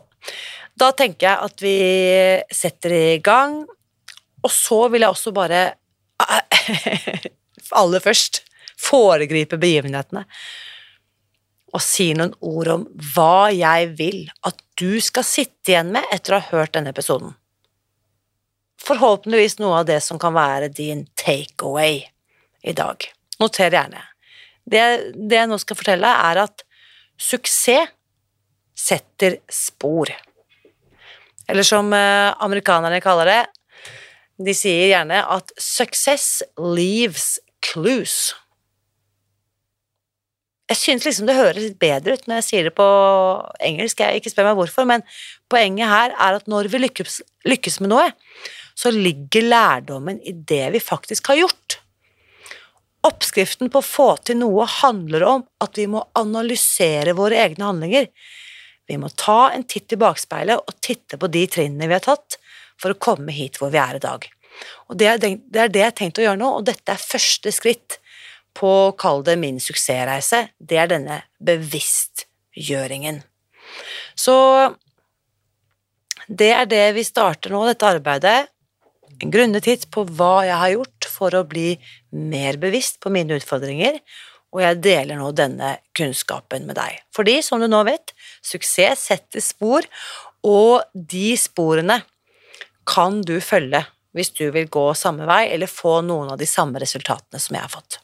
da 0.79 0.91
tenker 0.95 1.27
jeg 1.27 1.47
at 1.49 1.63
vi 1.63 1.77
setter 2.55 2.95
i 2.95 3.17
gang, 3.23 3.63
og 4.43 4.53
så 4.53 4.85
vil 4.91 5.03
jeg 5.03 5.15
også 5.15 5.35
bare 5.35 5.63
Aller 7.79 8.01
først 8.01 8.41
foregripe 8.79 9.59
begivenhetene 9.59 10.25
og 11.69 11.83
si 11.83 12.09
noen 12.17 12.33
ord 12.41 12.71
om 12.73 12.85
hva 13.13 13.49
jeg 13.53 13.91
vil 13.99 14.23
at 14.47 14.57
du 14.79 14.97
skal 15.03 15.25
sitte 15.27 15.73
igjen 15.73 15.91
med 15.93 16.07
etter 16.13 16.33
å 16.33 16.39
ha 16.39 16.55
hørt 16.55 16.73
denne 16.73 16.93
episoden. 16.93 17.35
Forhåpentligvis 18.81 19.59
noe 19.59 19.81
av 19.81 19.89
det 19.89 19.99
som 20.01 20.17
kan 20.21 20.33
være 20.33 20.71
din 20.73 21.03
takeaway 21.19 22.01
i 22.63 22.73
dag. 22.73 23.05
Noter 23.39 23.69
gjerne. 23.75 24.01
Det, 24.65 24.81
det 25.13 25.37
jeg 25.37 25.49
nå 25.51 25.59
skal 25.61 25.77
fortelle, 25.77 26.09
er 26.09 26.41
at 26.45 26.65
suksess 27.19 27.93
setter 28.79 29.37
spor. 29.51 30.07
Eller 31.49 31.65
som 31.67 31.91
eh, 31.93 32.29
amerikanerne 32.39 33.01
kaller 33.03 33.27
det, 33.27 33.41
de 34.39 34.53
sier 34.55 34.87
gjerne 34.93 35.19
at 35.19 35.51
'success 35.59 36.43
leaves 36.55 37.39
clues'. 37.65 38.31
Jeg 40.69 40.77
synes 40.77 41.05
liksom 41.07 41.25
det 41.25 41.37
høres 41.37 41.63
litt 41.63 41.79
bedre 41.81 42.13
ut 42.13 42.27
når 42.29 42.39
jeg 42.39 42.45
sier 42.45 42.67
det 42.67 42.75
på 42.77 42.85
engelsk, 43.65 44.03
jeg 44.03 44.21
ikke 44.21 44.31
spør 44.33 44.51
meg 44.51 44.57
hvorfor, 44.59 44.85
men 44.89 45.03
poenget 45.49 45.89
her 45.89 46.13
er 46.13 46.37
at 46.37 46.49
når 46.51 46.69
vi 46.69 46.83
lykkes, 46.83 47.21
lykkes 47.49 47.79
med 47.81 47.89
noe, 47.95 48.09
så 48.77 48.91
ligger 48.93 49.47
lærdommen 49.47 50.19
i 50.21 50.33
det 50.33 50.67
vi 50.75 50.81
faktisk 50.83 51.31
har 51.31 51.41
gjort. 51.41 51.79
Oppskriften 53.07 53.71
på 53.71 53.81
å 53.81 53.85
få 53.85 54.09
til 54.27 54.37
noe 54.41 54.67
handler 54.69 55.25
om 55.25 55.45
at 55.63 55.79
vi 55.79 55.87
må 55.89 56.03
analysere 56.19 57.15
våre 57.17 57.39
egne 57.47 57.65
handlinger. 57.65 58.09
Vi 58.89 58.97
må 58.99 59.09
ta 59.17 59.49
en 59.55 59.65
titt 59.69 59.95
i 59.95 59.99
bakspeilet 59.99 60.59
og 60.59 60.77
titte 60.85 61.17
på 61.17 61.29
de 61.31 61.45
trinnene 61.49 61.87
vi 61.89 61.97
har 61.97 62.05
tatt 62.05 62.37
for 62.79 62.93
å 62.93 62.99
komme 62.99 63.33
hit 63.35 63.57
hvor 63.59 63.71
vi 63.73 63.81
er 63.81 63.97
i 63.97 64.03
dag. 64.03 64.27
Og 64.91 64.99
Det 64.99 65.07
er 65.07 65.19
det 65.21 65.81
jeg 65.81 65.87
har 65.87 65.97
tenkt 65.97 66.19
å 66.19 66.25
gjøre 66.25 66.41
nå, 66.41 66.49
og 66.59 66.67
dette 66.67 66.93
er 66.93 67.09
første 67.09 67.53
skritt 67.55 67.99
på, 68.57 68.69
å 68.89 68.95
kalle 68.99 69.25
det 69.27 69.37
min 69.41 69.59
suksessreise, 69.63 70.47
det 70.59 70.79
er 70.81 70.91
denne 70.91 71.21
bevisstgjøringen. 71.43 73.21
Så 74.17 74.35
det 76.29 76.51
er 76.53 76.69
det 76.69 76.85
vi 76.97 77.05
starter 77.07 77.53
nå, 77.53 77.63
dette 77.67 77.87
arbeidet. 77.89 78.49
En 79.19 79.31
grundig 79.33 79.63
titt 79.65 79.87
på 79.91 80.05
hva 80.05 80.45
jeg 80.47 80.57
har 80.61 80.73
gjort 80.75 81.07
for 81.09 81.35
å 81.35 81.45
bli 81.47 81.73
mer 82.15 82.59
bevisst 82.61 82.99
på 83.03 83.11
mine 83.13 83.39
utfordringer, 83.39 83.99
og 84.49 84.63
jeg 84.63 84.79
deler 84.81 85.19
nå 85.19 85.29
denne 85.37 85.75
kunnskapen 85.97 86.65
med 86.65 86.79
deg. 86.79 87.01
Fordi, 87.13 87.37
som 87.45 87.61
du 87.61 87.67
nå 87.69 87.83
vet, 87.85 88.13
suksess 88.45 89.09
setter 89.11 89.43
spor, 89.45 89.85
og 90.45 90.85
de 90.93 91.33
sporene 91.37 91.99
kan 92.89 93.21
du 93.21 93.37
følge 93.43 93.83
hvis 94.17 94.31
du 94.37 94.47
vil 94.53 94.69
gå 94.71 94.85
samme 94.97 95.27
vei 95.29 95.43
eller 95.53 95.69
få 95.69 95.99
noen 96.05 96.31
av 96.33 96.39
de 96.39 96.47
samme 96.49 96.81
resultatene 96.81 97.41
som 97.41 97.57
jeg 97.57 97.65
har 97.65 97.73
fått. 97.73 97.99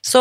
Så 0.00 0.20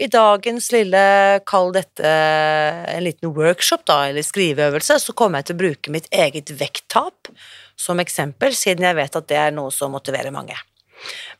i 0.00 0.08
dagens 0.08 0.70
lille, 0.72 1.02
kall 1.48 1.72
dette 1.74 2.08
en 2.08 3.04
liten 3.04 3.34
workshop, 3.36 3.84
da, 3.88 3.98
eller 4.08 4.24
skriveøvelse, 4.24 4.96
så 5.02 5.14
kommer 5.16 5.42
jeg 5.42 5.50
til 5.50 5.58
å 5.58 5.62
bruke 5.62 5.92
mitt 5.92 6.08
eget 6.14 6.54
vekttap 6.56 7.28
som 7.76 8.00
eksempel, 8.00 8.56
siden 8.56 8.86
jeg 8.86 8.96
vet 8.96 9.18
at 9.18 9.28
det 9.28 9.38
er 9.38 9.54
noe 9.54 9.72
som 9.74 9.92
motiverer 9.92 10.32
mange. 10.34 10.56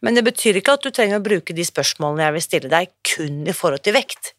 Men 0.03 0.19
det 0.19 0.25
betyr 0.27 0.59
ikke 0.59 0.77
at 0.77 0.85
du 0.85 0.91
trenger 0.93 1.21
å 1.21 1.25
bruke 1.25 1.55
de 1.57 1.65
spørsmålene 1.65 2.27
jeg 2.27 2.37
vil 2.37 2.47
stille 2.49 2.73
deg, 2.73 2.95
kun 3.15 3.43
i 3.47 3.57
forhold 3.57 3.85
til 3.87 3.97
vekt. 3.97 4.33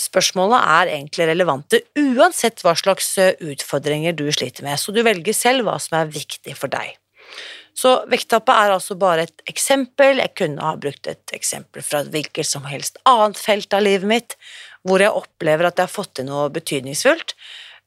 Spørsmålene 0.00 0.60
er 0.78 0.92
egentlig 0.98 1.26
relevante 1.28 1.80
uansett 1.98 2.60
hva 2.64 2.76
slags 2.76 3.14
utfordringer 3.18 4.16
du 4.16 4.26
sliter 4.32 4.64
med, 4.64 4.78
så 4.80 4.92
du 4.94 5.02
velger 5.04 5.36
selv 5.36 5.66
hva 5.66 5.78
som 5.82 5.98
er 6.00 6.12
viktig 6.12 6.56
for 6.56 6.72
deg. 6.72 6.96
Så 7.76 7.92
vekttapet 8.08 8.54
er 8.56 8.72
altså 8.72 8.96
bare 8.96 9.26
et 9.26 9.42
eksempel. 9.50 10.22
Jeg 10.22 10.32
kunne 10.38 10.64
ha 10.64 10.78
brukt 10.80 11.08
et 11.10 11.36
eksempel 11.36 11.84
fra 11.84 12.00
et 12.02 12.12
hvilket 12.14 12.48
som 12.48 12.64
helst 12.70 12.96
annet 13.08 13.36
felt 13.40 13.76
av 13.76 13.84
livet 13.84 14.08
mitt, 14.08 14.36
hvor 14.86 15.02
jeg 15.02 15.12
opplever 15.12 15.68
at 15.68 15.76
jeg 15.76 15.88
har 15.88 15.92
fått 15.92 16.14
til 16.16 16.28
noe 16.30 16.48
betydningsfullt. 16.54 17.36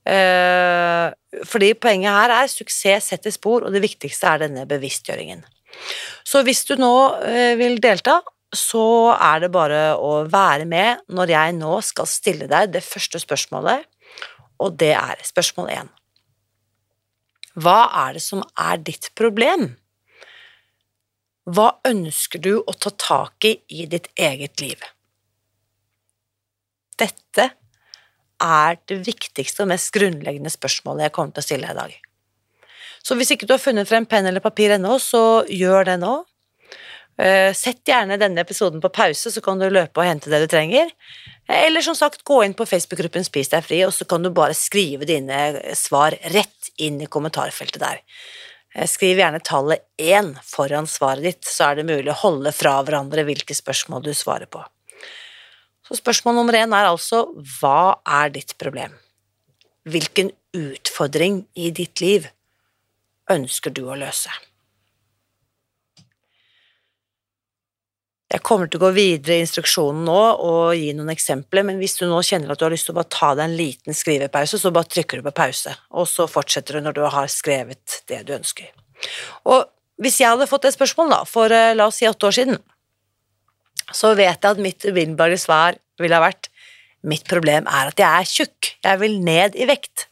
Eh, 0.10 1.10
fordi 1.46 1.74
poenget 1.81 2.15
her 2.15 2.36
er 2.38 2.51
suksess 2.51 3.10
setter 3.12 3.34
spor, 3.34 3.65
og 3.65 3.74
det 3.74 3.84
viktigste 3.84 4.29
er 4.29 4.46
denne 4.46 4.65
bevisstgjøringen. 4.69 5.41
Så 6.27 6.43
hvis 6.46 6.63
du 6.69 6.75
nå 6.79 6.93
eh, 7.25 7.55
vil 7.60 7.81
delta, 7.81 8.19
så 8.55 9.13
er 9.13 9.43
det 9.43 9.51
bare 9.53 9.81
å 9.98 10.24
være 10.29 10.65
med 10.69 11.03
når 11.13 11.34
jeg 11.36 11.58
nå 11.60 11.75
skal 11.86 12.10
stille 12.10 12.50
deg 12.50 12.74
det 12.74 12.86
første 12.86 13.22
spørsmålet, 13.22 13.86
og 14.60 14.77
det 14.81 14.93
er 14.98 15.22
spørsmål 15.25 15.74
én. 15.74 15.91
Hva 17.59 17.79
er 18.05 18.15
det 18.15 18.23
som 18.23 18.43
er 18.55 18.79
ditt 18.85 19.09
problem? 19.19 19.73
Hva 21.49 21.71
ønsker 21.87 22.41
du 22.43 22.53
å 22.59 22.75
ta 22.77 22.91
tak 22.93 23.47
i 23.47 23.55
i 23.73 23.87
ditt 23.89 24.07
eget 24.15 24.61
liv? 24.61 24.83
Dette 26.99 27.49
er 28.39 28.77
det 28.87 28.99
viktigste 29.07 29.65
og 29.65 29.71
mest 29.73 29.91
grunnleggende 29.95 30.51
spørsmålet 30.53 31.07
jeg 31.07 31.15
kommer 31.15 31.35
til 31.35 31.43
å 31.43 31.47
stille 31.47 31.67
deg 31.67 31.75
i 31.75 31.79
dag. 31.79 31.97
Så 33.03 33.15
hvis 33.15 33.31
ikke 33.33 33.47
du 33.47 33.55
har 33.55 33.63
funnet 33.63 33.87
frem 33.89 34.05
penn 34.07 34.27
eller 34.27 34.43
papir 34.43 34.75
ennå, 34.75 34.97
så 35.01 35.43
gjør 35.47 35.87
det 35.89 35.97
nå. 36.03 36.13
Eh, 37.19 37.51
sett 37.53 37.83
gjerne 37.83 38.15
denne 38.19 38.45
episoden 38.45 38.79
på 38.79 38.91
pause, 38.95 39.31
så 39.31 39.41
kan 39.43 39.59
du 39.59 39.67
løpe 39.67 39.99
og 39.99 40.07
hente 40.07 40.31
det 40.31 40.39
du 40.45 40.47
trenger. 40.51 40.91
Eller 41.51 41.83
som 41.83 41.97
sagt, 41.97 42.23
gå 42.23 42.38
inn 42.45 42.55
på 42.55 42.67
Facebook-gruppen 42.69 43.25
Spis 43.27 43.51
deg 43.51 43.65
fri, 43.65 43.81
og 43.83 43.91
så 43.95 44.07
kan 44.07 44.23
du 44.23 44.31
bare 44.31 44.55
skrive 44.55 45.07
dine 45.09 45.73
svar 45.75 46.15
rett 46.31 46.71
inn 46.79 47.01
i 47.03 47.09
kommentarfeltet 47.11 47.81
der. 47.83 47.99
Eh, 48.75 48.88
skriv 48.88 49.19
gjerne 49.19 49.43
tallet 49.43 49.83
én 49.99 50.31
foran 50.47 50.88
svaret 50.88 51.27
ditt, 51.27 51.43
så 51.43 51.71
er 51.71 51.79
det 51.79 51.89
mulig 51.91 52.13
å 52.13 52.19
holde 52.23 52.55
fra 52.55 52.77
hverandre 52.88 53.27
hvilke 53.27 53.57
spørsmål 53.57 54.07
du 54.07 54.13
svarer 54.15 54.47
på. 54.47 54.63
Så 55.89 55.99
spørsmål 55.99 56.38
nummer 56.38 56.55
én 56.55 56.71
er 56.77 56.88
altså 56.88 57.25
hva 57.59 57.99
er 58.05 58.29
ditt 58.31 58.55
problem? 58.61 58.93
Hvilken 59.89 60.29
utfordring 60.55 61.47
i 61.57 61.71
ditt 61.75 61.99
liv 61.99 62.29
ønsker 63.29 63.73
du 63.73 63.89
å 63.89 63.97
løse? 63.97 64.31
Jeg 68.29 68.43
kommer 68.45 68.69
til 68.69 68.77
å 68.77 68.83
gå 68.83 68.89
videre 68.93 69.39
i 69.39 69.41
instruksjonen 69.41 70.03
nå 70.05 70.17
og 70.45 70.75
gi 70.77 70.91
noen 70.93 71.09
eksempler, 71.15 71.63
men 71.65 71.79
hvis 71.81 71.98
du 71.98 72.03
nå 72.05 72.19
kjenner 72.25 72.53
at 72.53 72.62
du 72.62 72.67
har 72.67 72.74
lyst 72.75 72.86
til 72.86 72.93
å 72.93 73.00
bare 73.00 73.09
ta 73.09 73.31
deg 73.33 73.48
en 73.48 73.55
liten 73.57 73.98
skrivepause, 73.98 74.59
så 74.62 74.69
bare 74.74 74.91
trykker 74.93 75.17
du 75.17 75.25
på 75.25 75.33
pause, 75.39 75.74
og 75.89 76.05
så 76.09 76.27
fortsetter 76.29 76.77
du 76.77 76.86
når 76.86 77.00
du 77.00 77.01
har 77.09 77.31
skrevet 77.33 78.03
det 78.12 78.21
du 78.27 78.36
ønsker. 78.38 78.69
Og 79.50 79.65
hvis 80.03 80.19
jeg 80.21 80.29
hadde 80.29 80.50
fått 80.50 80.67
et 80.69 80.77
spørsmål, 80.77 81.09
da, 81.15 81.24
for 81.25 81.55
eh, 81.55 81.74
la 81.74 81.89
oss 81.89 81.98
si 82.00 82.07
åtte 82.07 82.29
år 82.29 82.38
siden, 82.38 82.62
så 83.89 84.13
vet 84.13 84.38
jeg 84.38 84.51
at 84.51 84.62
mitt 84.62 84.86
umiddelbare 84.86 85.39
svar 85.41 85.79
ville 86.00 86.13
ha 86.13 86.21
vært 86.21 86.51
mitt 87.09 87.25
problem 87.31 87.65
er 87.71 87.89
at 87.89 88.00
jeg 88.00 88.09
er 88.09 88.29
tjukk, 88.29 88.71
jeg 88.86 89.01
vil 89.01 89.17
ned 89.25 89.57
i 89.57 89.65
vekt. 89.69 90.05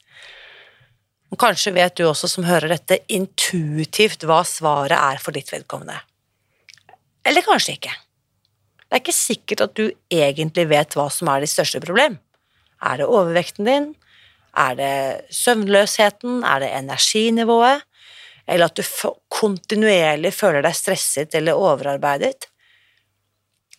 Og 1.29 1.37
kanskje 1.37 1.75
vet 1.75 1.99
du 1.99 2.07
også 2.07 2.29
som 2.31 2.47
hører 2.47 2.71
dette, 2.71 3.01
intuitivt 3.13 4.25
hva 4.25 4.41
svaret 4.47 4.97
er 4.97 5.21
for 5.21 5.35
ditt 5.35 5.51
vedkommende. 5.53 5.99
Eller 7.27 7.43
kanskje 7.45 7.75
ikke. 7.75 7.93
Det 8.87 8.95
er 8.95 9.03
ikke 9.03 9.15
sikkert 9.15 9.63
at 9.65 9.75
du 9.75 9.85
egentlig 10.13 10.67
vet 10.69 10.95
hva 10.95 11.09
som 11.11 11.27
er 11.31 11.43
ditt 11.43 11.51
største 11.51 11.81
problem. 11.83 12.15
Er 12.79 13.01
det 13.01 13.09
overvekten 13.09 13.67
din? 13.67 13.87
Er 14.57 14.77
det 14.79 15.33
søvnløsheten? 15.35 16.43
Er 16.47 16.63
det 16.63 16.71
energinivået? 16.77 17.83
Eller 18.47 18.71
at 18.71 18.79
du 18.79 19.11
kontinuerlig 19.27 20.31
føler 20.33 20.63
deg 20.63 20.77
stresset 20.77 21.35
eller 21.35 21.59
overarbeidet? 21.59 22.47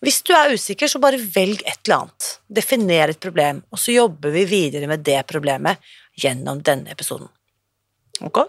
Hvis 0.04 0.20
du 0.22 0.34
er 0.36 0.52
usikker, 0.54 0.86
så 0.86 1.00
bare 1.02 1.18
velg 1.18 1.64
et 1.64 1.80
eller 1.86 2.04
annet. 2.04 2.28
Definer 2.60 3.10
et 3.10 3.22
problem, 3.22 3.64
og 3.72 3.80
så 3.82 3.96
jobber 3.96 4.30
vi 4.30 4.44
videre 4.46 4.86
med 4.90 5.02
det 5.06 5.24
problemet 5.26 5.80
gjennom 6.18 6.60
denne 6.62 6.92
episoden. 6.92 7.26
Ok? 8.22 8.44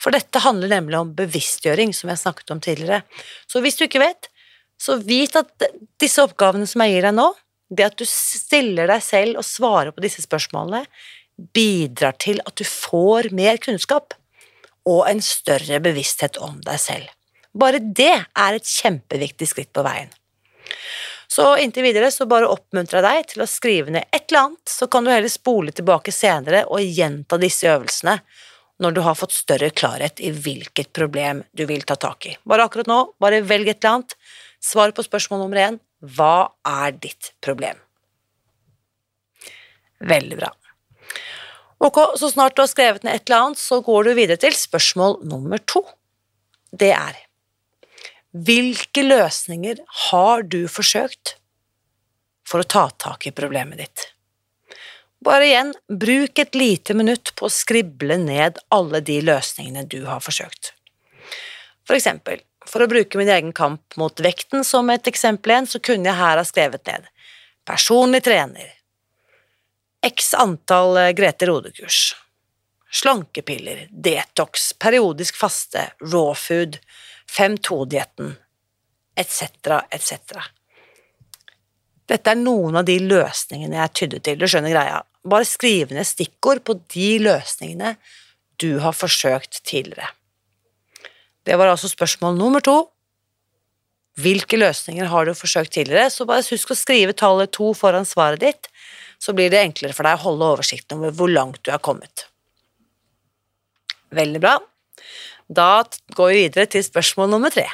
For 0.00 0.14
dette 0.14 0.42
handler 0.44 0.70
nemlig 0.72 0.98
om 0.98 1.14
bevisstgjøring, 1.18 1.94
som 1.96 2.12
jeg 2.12 2.22
snakket 2.22 2.54
om 2.54 2.62
tidligere. 2.62 3.02
Så 3.50 3.62
hvis 3.64 3.78
du 3.78 3.86
ikke 3.86 4.02
vet, 4.02 4.30
så 4.78 4.98
vit 5.02 5.34
at 5.38 5.68
disse 6.00 6.22
oppgavene 6.22 6.68
som 6.70 6.84
jeg 6.84 6.96
gir 6.96 7.08
deg 7.08 7.16
nå, 7.18 7.28
det 7.68 7.88
at 7.90 7.98
du 8.00 8.06
stiller 8.08 8.88
deg 8.88 9.02
selv 9.04 9.40
og 9.40 9.46
svarer 9.46 9.92
på 9.92 10.04
disse 10.04 10.22
spørsmålene, 10.24 10.86
bidrar 11.54 12.16
til 12.18 12.40
at 12.46 12.56
du 12.58 12.64
får 12.66 13.30
mer 13.36 13.60
kunnskap 13.62 14.16
og 14.88 15.04
en 15.10 15.20
større 15.22 15.80
bevissthet 15.84 16.38
om 16.42 16.58
deg 16.64 16.80
selv. 16.82 17.10
Bare 17.58 17.80
det 17.82 18.14
er 18.14 18.56
et 18.56 18.70
kjempeviktig 18.70 19.50
skritt 19.50 19.72
på 19.74 19.84
veien. 19.86 20.10
Så 21.28 21.44
inntil 21.60 21.84
videre 21.84 22.08
så 22.10 22.24
bare 22.28 22.48
oppmuntrer 22.48 23.02
jeg 23.02 23.06
deg 23.06 23.32
til 23.32 23.44
å 23.44 23.48
skrive 23.50 23.92
ned 23.92 24.08
et 24.08 24.30
eller 24.30 24.46
annet, 24.46 24.70
så 24.70 24.88
kan 24.90 25.04
du 25.04 25.12
heller 25.12 25.30
spole 25.30 25.74
tilbake 25.76 26.14
senere 26.14 26.64
og 26.72 26.80
gjenta 26.82 27.36
disse 27.40 27.68
øvelsene 27.68 28.16
når 28.78 28.94
du 28.94 29.00
har 29.02 29.18
fått 29.18 29.34
større 29.34 29.70
klarhet 29.74 30.20
i 30.22 30.30
hvilket 30.34 30.92
problem 30.94 31.42
du 31.56 31.64
vil 31.68 31.82
ta 31.86 31.96
tak 31.98 32.28
i. 32.30 32.36
Bare 32.46 32.68
akkurat 32.68 32.90
nå, 32.90 33.00
bare 33.20 33.42
velg 33.46 33.72
et 33.72 33.82
eller 33.82 33.98
annet. 33.98 34.16
Svar 34.62 34.94
på 34.94 35.04
spørsmål 35.06 35.44
nummer 35.44 35.62
én 35.64 35.78
hva 35.98 36.50
er 36.66 36.94
ditt 36.94 37.32
problem? 37.42 37.78
Veldig 39.98 40.38
bra. 40.38 40.52
Ok, 41.82 41.98
så 42.18 42.30
snart 42.30 42.56
du 42.56 42.62
har 42.62 42.70
skrevet 42.70 43.04
ned 43.06 43.18
et 43.18 43.24
eller 43.26 43.48
annet, 43.48 43.62
så 43.62 43.80
går 43.82 44.06
du 44.06 44.12
videre 44.18 44.38
til 44.40 44.54
spørsmål 44.54 45.20
nummer 45.26 45.62
to. 45.66 45.82
Det 46.70 46.90
er 46.94 47.18
hvilke 48.36 49.02
løsninger 49.02 49.80
har 50.10 50.42
du 50.42 50.66
forsøkt 50.70 51.36
for 52.46 52.62
å 52.62 52.68
ta 52.68 52.88
tak 53.00 53.26
i 53.26 53.34
problemet 53.34 53.80
ditt? 53.80 54.04
Bare 55.24 55.48
igjen, 55.48 55.72
bruk 55.90 56.38
et 56.38 56.54
lite 56.54 56.94
minutt 56.94 57.34
på 57.34 57.48
å 57.48 57.52
skrible 57.52 58.20
ned 58.22 58.60
alle 58.74 59.00
de 59.04 59.18
løsningene 59.26 59.82
du 59.90 60.04
har 60.06 60.22
forsøkt. 60.22 60.72
For 61.88 61.98
eksempel, 61.98 62.44
for 62.68 62.84
å 62.84 62.90
bruke 62.90 63.18
min 63.18 63.30
egen 63.32 63.54
kamp 63.56 63.96
mot 63.98 64.20
vekten 64.20 64.64
som 64.64 64.90
et 64.92 65.08
eksempel 65.10 65.54
igjen, 65.54 65.70
så 65.70 65.80
kunne 65.82 66.10
jeg 66.10 66.20
her 66.20 66.38
ha 66.38 66.46
skrevet 66.46 66.86
ned 66.86 67.08
personlig 67.68 68.22
trener, 68.24 68.68
x 70.06 70.32
antall 70.34 70.96
eh, 70.96 71.12
Grete 71.12 71.46
Rode-kurs, 71.46 72.16
slankepiller, 72.90 73.88
detox, 73.90 74.72
periodisk 74.80 75.36
faste, 75.36 75.90
raw 76.00 76.32
food, 76.32 76.78
5-2-dietten, 77.28 78.32
etc., 79.20 79.82
etc. 79.92 80.48
Dette 82.08 82.32
er 82.32 82.40
noen 82.40 82.80
av 82.80 82.88
de 82.88 82.96
løsningene 83.04 83.82
jeg 83.82 83.96
tydde 84.00 84.22
til, 84.24 84.40
du 84.40 84.48
skjønner 84.48 84.72
greia. 84.72 85.02
Bare 85.28 85.48
skriv 85.48 85.92
ned 85.94 86.06
stikkord 86.08 86.62
på 86.66 86.78
de 86.94 87.10
løsningene 87.22 87.96
du 88.58 88.78
har 88.82 88.96
forsøkt 88.96 89.60
tidligere. 89.66 90.10
Det 91.46 91.56
var 91.56 91.70
altså 91.70 91.88
spørsmål 91.88 92.36
nummer 92.36 92.64
to. 92.64 92.76
Hvilke 94.18 94.58
løsninger 94.58 95.06
har 95.06 95.28
du 95.28 95.34
forsøkt 95.36 95.76
tidligere? 95.76 96.10
Så 96.10 96.26
bare 96.26 96.42
husk 96.44 96.72
å 96.74 96.78
skrive 96.78 97.14
tallet 97.16 97.52
to 97.54 97.70
foran 97.76 98.08
svaret 98.08 98.42
ditt, 98.42 98.70
så 99.22 99.34
blir 99.34 99.50
det 99.52 99.62
enklere 99.62 99.94
for 99.94 100.06
deg 100.06 100.18
å 100.18 100.24
holde 100.26 100.48
oversikten 100.56 100.98
over 100.98 101.14
hvor 101.14 101.30
langt 101.30 101.62
du 101.62 101.70
er 101.74 101.82
kommet. 101.82 102.26
Veldig 104.14 104.42
bra. 104.42 104.56
Da 105.48 105.84
går 106.16 106.32
vi 106.32 106.40
videre 106.46 106.68
til 106.70 106.84
spørsmål 106.84 107.30
nummer 107.32 107.54
tre. 107.54 107.66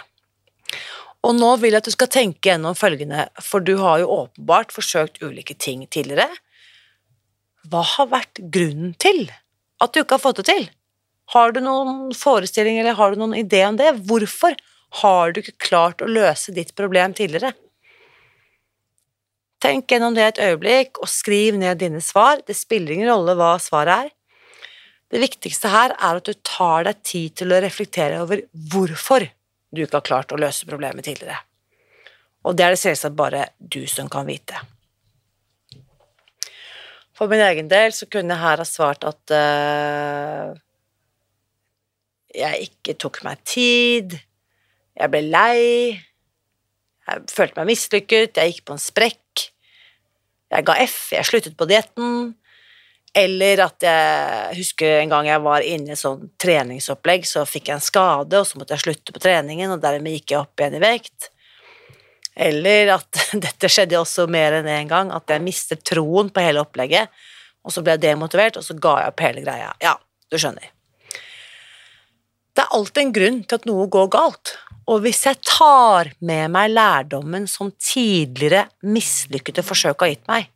Og 1.25 1.33
nå 1.39 1.55
vil 1.63 1.73
jeg 1.73 1.81
at 1.81 1.89
du 1.89 1.95
skal 1.95 2.11
tenke 2.13 2.51
gjennom 2.51 2.77
følgende, 2.77 3.29
for 3.41 3.65
du 3.65 3.79
har 3.81 4.03
jo 4.03 4.13
åpenbart 4.13 4.75
forsøkt 4.75 5.23
ulike 5.25 5.57
ting 5.57 5.87
tidligere. 5.89 6.29
Hva 7.71 7.83
har 7.95 8.11
vært 8.13 8.41
grunnen 8.53 8.95
til 9.01 9.27
at 9.83 9.93
du 9.93 10.03
ikke 10.03 10.19
har 10.19 10.25
fått 10.25 10.43
det 10.43 10.49
til? 10.51 10.67
Har 11.33 11.55
du 11.55 11.63
noen 11.65 12.13
forestilling 12.17 12.79
eller 12.81 12.97
har 12.99 13.13
du 13.13 13.21
noen 13.21 13.37
idé 13.39 13.63
om 13.67 13.79
det? 13.81 13.95
Hvorfor 14.09 14.57
har 15.01 15.33
du 15.33 15.41
ikke 15.41 15.57
klart 15.71 16.05
å 16.05 16.11
løse 16.11 16.53
ditt 16.55 16.75
problem 16.77 17.17
tidligere? 17.17 17.55
Tenk 19.65 19.89
gjennom 19.89 20.13
det 20.13 20.27
et 20.27 20.43
øyeblikk, 20.45 21.01
og 21.01 21.09
skriv 21.09 21.57
ned 21.57 21.81
dine 21.81 22.03
svar. 22.05 22.43
Det 22.45 22.57
spiller 22.57 22.93
ingen 22.93 23.09
rolle 23.09 23.33
hva 23.39 23.55
svaret 23.63 24.05
er. 24.05 24.13
Det 25.09 25.23
viktigste 25.23 25.71
her 25.73 25.95
er 25.95 26.21
at 26.21 26.29
du 26.29 26.37
tar 26.45 26.85
deg 26.85 27.01
tid 27.07 27.39
til 27.41 27.55
å 27.55 27.63
reflektere 27.65 28.21
over 28.21 28.45
hvorfor 28.73 29.25
du 29.75 29.83
ikke 29.85 30.01
har 30.03 30.07
klart 30.11 30.37
å 30.37 30.41
løse 30.41 30.69
problemet 30.69 31.07
tidligere. 31.09 31.41
Og 32.45 32.57
det 32.59 32.67
er 32.67 32.75
det 32.75 32.83
selvsagt 32.83 33.17
bare 33.17 33.49
du 33.59 33.87
som 33.89 34.11
kan 34.13 34.29
vite. 34.29 34.59
For 37.15 37.31
min 37.31 37.43
egen 37.45 37.71
del 37.71 37.95
så 37.95 38.09
kunne 38.11 38.35
jeg 38.35 38.43
her 38.43 38.61
ha 38.63 38.67
svart 38.67 39.07
at 39.07 39.35
uh, 39.35 40.55
jeg 42.35 42.69
ikke 42.69 42.97
tok 42.99 43.21
meg 43.27 43.43
tid, 43.47 44.17
jeg 44.99 45.11
ble 45.11 45.21
lei, 45.27 45.95
jeg 47.05 47.27
følte 47.31 47.61
meg 47.61 47.71
mislykket, 47.71 48.41
jeg 48.41 48.55
gikk 48.55 48.65
på 48.67 48.75
en 48.75 48.83
sprekk, 48.83 49.45
jeg 50.55 50.67
ga 50.67 50.77
F, 50.87 50.99
jeg 51.15 51.29
sluttet 51.29 51.57
på 51.59 51.69
dietten, 51.71 52.33
eller 53.15 53.63
at 53.63 53.87
jeg 53.87 54.59
husker 54.59 54.99
en 54.99 55.13
gang 55.13 55.29
jeg 55.31 55.43
var 55.45 55.63
inne 55.63 55.93
i 55.93 55.95
et 55.95 56.01
sånn 56.01 56.33
treningsopplegg, 56.43 57.27
så 57.31 57.45
fikk 57.47 57.71
jeg 57.71 57.79
en 57.79 57.85
skade, 57.85 58.41
og 58.41 58.49
så 58.49 58.59
måtte 58.59 58.75
jeg 58.75 58.89
slutte 58.89 59.15
på 59.15 59.23
treningen, 59.23 59.71
og 59.71 59.83
dermed 59.83 60.19
gikk 60.19 60.35
jeg 60.35 60.43
opp 60.43 60.59
igjen 60.59 60.79
i 60.81 60.83
vekt. 60.83 61.31
Eller 62.35 62.95
at 62.97 63.21
dette 63.47 63.71
skjedde 63.71 64.01
også 64.01 64.27
mer 64.31 64.59
enn 64.59 64.69
én 64.69 64.85
en 64.85 64.93
gang, 64.93 65.13
at 65.15 65.31
jeg 65.31 65.45
mistet 65.45 65.85
troen 65.87 66.33
på 66.35 66.43
hele 66.45 66.63
opplegget, 66.65 67.13
og 67.65 67.73
så 67.73 67.83
ble 67.85 67.97
jeg 67.97 68.05
demotivert, 68.05 68.59
og 68.61 68.67
så 68.67 68.77
ga 68.77 68.99
jeg 69.01 69.15
opp 69.15 69.25
hele 69.25 69.45
greia. 69.45 69.71
Ja, 69.83 69.95
du 70.31 70.39
skjønner. 70.41 70.71
Det 72.55 72.63
er 72.63 72.75
alltid 72.77 73.03
en 73.03 73.15
grunn 73.15 73.39
til 73.43 73.59
at 73.59 73.65
noe 73.67 73.87
går 73.91 74.11
galt, 74.15 74.57
og 74.91 75.01
hvis 75.05 75.23
jeg 75.27 75.41
tar 75.47 76.11
med 76.29 76.53
meg 76.53 76.75
lærdommen 76.75 77.49
som 77.49 77.73
tidligere 77.81 78.67
mislykkede 78.85 79.65
forsøk 79.65 80.05
har 80.05 80.13
gitt 80.13 80.29
meg, 80.29 80.51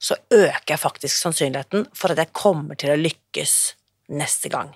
så 0.00 0.16
øker 0.32 0.72
jeg 0.72 0.80
faktisk 0.80 1.18
sannsynligheten 1.18 1.86
for 1.96 2.12
at 2.12 2.20
jeg 2.20 2.34
kommer 2.36 2.78
til 2.78 2.92
å 2.92 2.98
lykkes 3.00 3.54
neste 4.16 4.50
gang. 4.52 4.72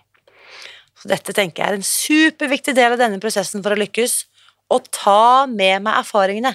Så 1.01 1.09
dette 1.09 1.33
tenker 1.37 1.63
jeg 1.63 1.73
er 1.73 1.79
en 1.79 1.87
superviktig 1.87 2.75
del 2.77 2.95
av 2.95 3.01
denne 3.01 3.21
prosessen 3.23 3.65
for 3.65 3.73
å 3.73 3.81
lykkes, 3.81 4.17
å 4.71 4.79
ta 4.95 5.47
med 5.51 5.85
meg 5.85 6.01
erfaringene 6.01 6.55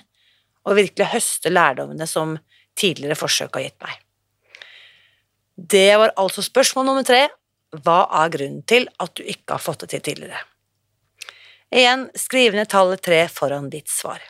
og 0.66 0.78
virkelig 0.80 1.12
høste 1.14 1.52
lærdommene 1.52 2.08
som 2.10 2.38
tidligere 2.80 3.18
forsøk 3.20 3.58
har 3.58 3.68
gitt 3.68 3.80
meg. 3.86 3.98
Det 5.56 5.90
var 6.00 6.16
altså 6.20 6.44
spørsmål 6.44 6.90
nummer 6.90 7.08
tre. 7.08 7.28
Hva 7.76 8.06
er 8.24 8.32
grunnen 8.34 8.64
til 8.68 8.88
at 9.04 9.16
du 9.16 9.24
ikke 9.24 9.56
har 9.56 9.64
fått 9.64 9.86
det 9.86 9.94
til 9.94 10.06
tidligere? 10.10 10.42
Igjen, 11.76 12.08
skriv 12.16 12.56
ned 12.56 12.72
tallet 12.72 13.04
tre 13.04 13.26
foran 13.32 13.70
ditt 13.72 13.92
svar 13.92 14.24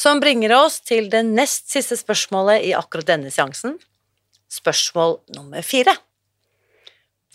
som 0.00 0.20
bringer 0.20 0.52
oss 0.56 0.80
til 0.86 1.10
det 1.12 1.20
nest 1.28 1.68
siste 1.72 1.98
spørsmålet 2.00 2.64
i 2.64 2.72
akkurat 2.76 3.08
denne 3.10 3.32
seansen. 3.32 3.76
Spørsmål 4.50 5.18
nummer 5.36 5.64
fire. 5.66 5.92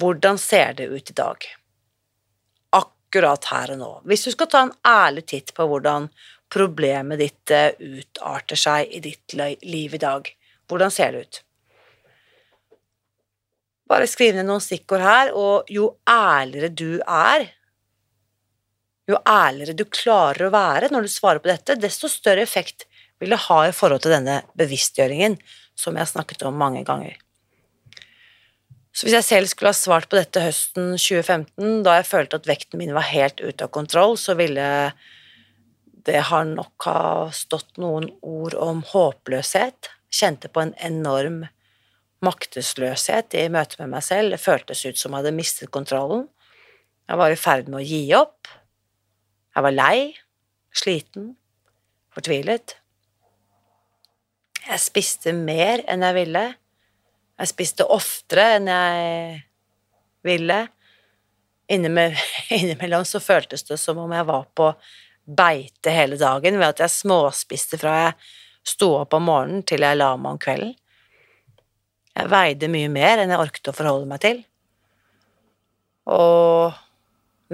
Hvordan 0.02 0.40
ser 0.42 0.74
det 0.80 0.90
ut 0.90 1.12
i 1.12 1.16
dag? 1.16 1.46
Akkurat 3.16 3.46
her 3.48 3.72
og 3.72 3.78
nå. 3.80 3.90
Hvis 4.12 4.26
du 4.28 4.34
skal 4.34 4.48
ta 4.52 4.62
en 4.66 4.74
ærlig 4.84 5.22
titt 5.32 5.54
på 5.56 5.64
hvordan 5.70 6.10
problemet 6.52 7.20
ditt 7.22 7.52
eh, 7.54 7.72
utarter 7.80 8.60
seg 8.60 8.92
i 8.92 9.00
ditt 9.04 9.36
liv 9.36 9.96
i 9.96 10.02
dag. 10.02 10.28
Hvordan 10.68 10.92
ser 10.92 11.16
det 11.16 11.22
ut? 11.24 11.42
Bare 13.90 14.10
skriv 14.10 14.36
ned 14.36 14.48
noen 14.50 14.64
stikkord 14.64 15.04
her, 15.06 15.32
og 15.32 15.70
jo 15.72 15.94
ærligere 16.10 16.72
du 16.74 17.00
er, 17.00 17.48
jo 19.08 19.20
ærligere 19.30 19.78
du 19.78 19.86
klarer 19.86 20.48
å 20.48 20.54
være 20.54 20.90
når 20.92 21.06
du 21.06 21.14
svarer 21.14 21.40
på 21.40 21.52
dette, 21.52 21.78
desto 21.78 22.10
større 22.10 22.44
effekt 22.44 22.88
vil 23.22 23.32
det 23.32 23.46
ha 23.46 23.60
i 23.68 23.76
forhold 23.76 24.04
til 24.04 24.16
denne 24.18 24.42
bevisstgjøringen 24.58 25.38
som 25.78 25.96
jeg 25.96 26.04
har 26.04 26.12
snakket 26.12 26.48
om 26.50 26.58
mange 26.58 26.84
ganger. 26.88 27.16
Så 28.96 29.04
hvis 29.04 29.18
jeg 29.18 29.28
selv 29.28 29.50
skulle 29.52 29.74
ha 29.74 29.76
svart 29.76 30.08
på 30.08 30.16
dette 30.16 30.40
høsten 30.40 30.94
2015, 30.96 31.82
da 31.84 31.98
jeg 31.98 32.08
følte 32.08 32.40
at 32.40 32.48
vekten 32.48 32.80
min 32.80 32.94
var 32.96 33.10
helt 33.10 33.42
ute 33.44 33.68
av 33.68 33.74
kontroll, 33.76 34.16
så 34.16 34.38
ville 34.40 34.68
det 36.06 36.22
har 36.30 36.46
nok 36.48 36.86
ha 36.88 37.02
stått 37.36 37.76
noen 37.82 38.08
ord 38.24 38.56
om 38.62 38.80
håpløshet. 38.88 39.90
Kjente 40.16 40.48
på 40.48 40.64
en 40.64 40.72
enorm 40.80 41.44
maktesløshet 42.24 43.36
i 43.36 43.50
møte 43.52 43.82
med 43.82 43.98
meg 43.98 44.06
selv. 44.06 44.32
Det 44.32 44.40
føltes 44.40 44.86
ut 44.86 45.02
som 45.02 45.12
jeg 45.12 45.26
hadde 45.26 45.36
mistet 45.36 45.74
kontrollen. 45.76 46.30
Jeg 47.10 47.20
var 47.20 47.34
i 47.34 47.40
ferd 47.40 47.68
med 47.68 47.82
å 47.82 47.86
gi 47.86 48.02
opp. 48.16 48.48
Jeg 49.56 49.66
var 49.66 49.76
lei, 49.76 49.98
sliten, 50.76 51.34
fortvilet. 52.16 52.78
Jeg 54.66 54.82
spiste 54.82 55.36
mer 55.36 55.84
enn 55.90 56.06
jeg 56.06 56.18
ville. 56.24 56.46
Jeg 57.36 57.52
spiste 57.52 57.88
oftere 57.92 58.46
enn 58.58 58.70
jeg 58.72 59.42
ville. 60.26 60.62
Innimellom 62.56 63.06
så 63.08 63.20
føltes 63.24 63.66
det 63.68 63.80
som 63.82 64.00
om 64.04 64.14
jeg 64.14 64.28
var 64.28 64.48
på 64.56 64.72
beite 65.26 65.90
hele 65.90 66.20
dagen, 66.22 66.60
ved 66.62 66.76
at 66.76 66.84
jeg 66.86 66.94
småspiste 67.02 67.80
fra 67.82 67.96
jeg 68.04 68.18
sto 68.66 68.92
opp 69.00 69.14
om 69.18 69.26
morgenen 69.30 69.64
til 69.66 69.82
jeg 69.86 69.98
la 69.98 70.14
meg 70.18 70.36
om 70.36 70.42
kvelden. 70.42 70.74
Jeg 72.16 72.32
veide 72.32 72.72
mye 72.72 72.90
mer 72.94 73.20
enn 73.20 73.34
jeg 73.34 73.42
orket 73.42 73.72
å 73.72 73.76
forholde 73.76 74.08
meg 74.08 74.22
til. 74.24 74.40
Og 76.14 76.78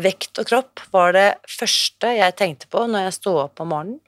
vekt 0.02 0.40
og 0.44 0.48
kropp 0.48 0.84
var 0.94 1.16
det 1.16 1.30
første 1.50 2.12
jeg 2.20 2.38
tenkte 2.38 2.70
på 2.72 2.86
når 2.88 3.08
jeg 3.08 3.18
sto 3.18 3.38
opp 3.42 3.64
om 3.64 3.72
morgenen, 3.74 4.00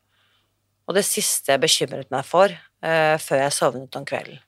og 0.84 0.98
det 1.00 1.06
siste 1.08 1.54
jeg 1.54 1.64
bekymret 1.64 2.12
meg 2.12 2.28
for 2.28 2.52
uh, 2.52 3.16
før 3.24 3.46
jeg 3.46 3.56
sovnet 3.56 3.96
om 3.96 4.06
kvelden. 4.06 4.42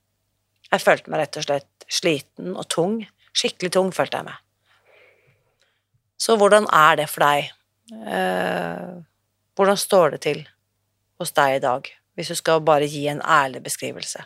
Jeg 0.76 0.84
følte 0.84 1.12
meg 1.12 1.22
rett 1.24 1.38
og 1.40 1.46
slett 1.46 1.86
sliten 1.88 2.56
og 2.60 2.68
tung. 2.72 3.00
Skikkelig 3.36 3.72
tung 3.72 3.92
følte 3.96 4.20
jeg 4.20 4.28
meg. 4.28 4.42
Så 6.20 6.36
hvordan 6.40 6.68
er 6.74 7.00
det 7.00 7.08
for 7.12 7.24
deg? 7.24 7.52
Eh, 7.96 8.94
hvordan 9.56 9.80
står 9.80 10.16
det 10.16 10.22
til 10.26 10.42
hos 11.22 11.32
deg 11.36 11.58
i 11.58 11.64
dag, 11.64 11.88
hvis 12.16 12.32
du 12.32 12.36
skal 12.36 12.64
bare 12.66 12.88
gi 12.92 13.06
en 13.12 13.22
ærlig 13.24 13.62
beskrivelse? 13.64 14.24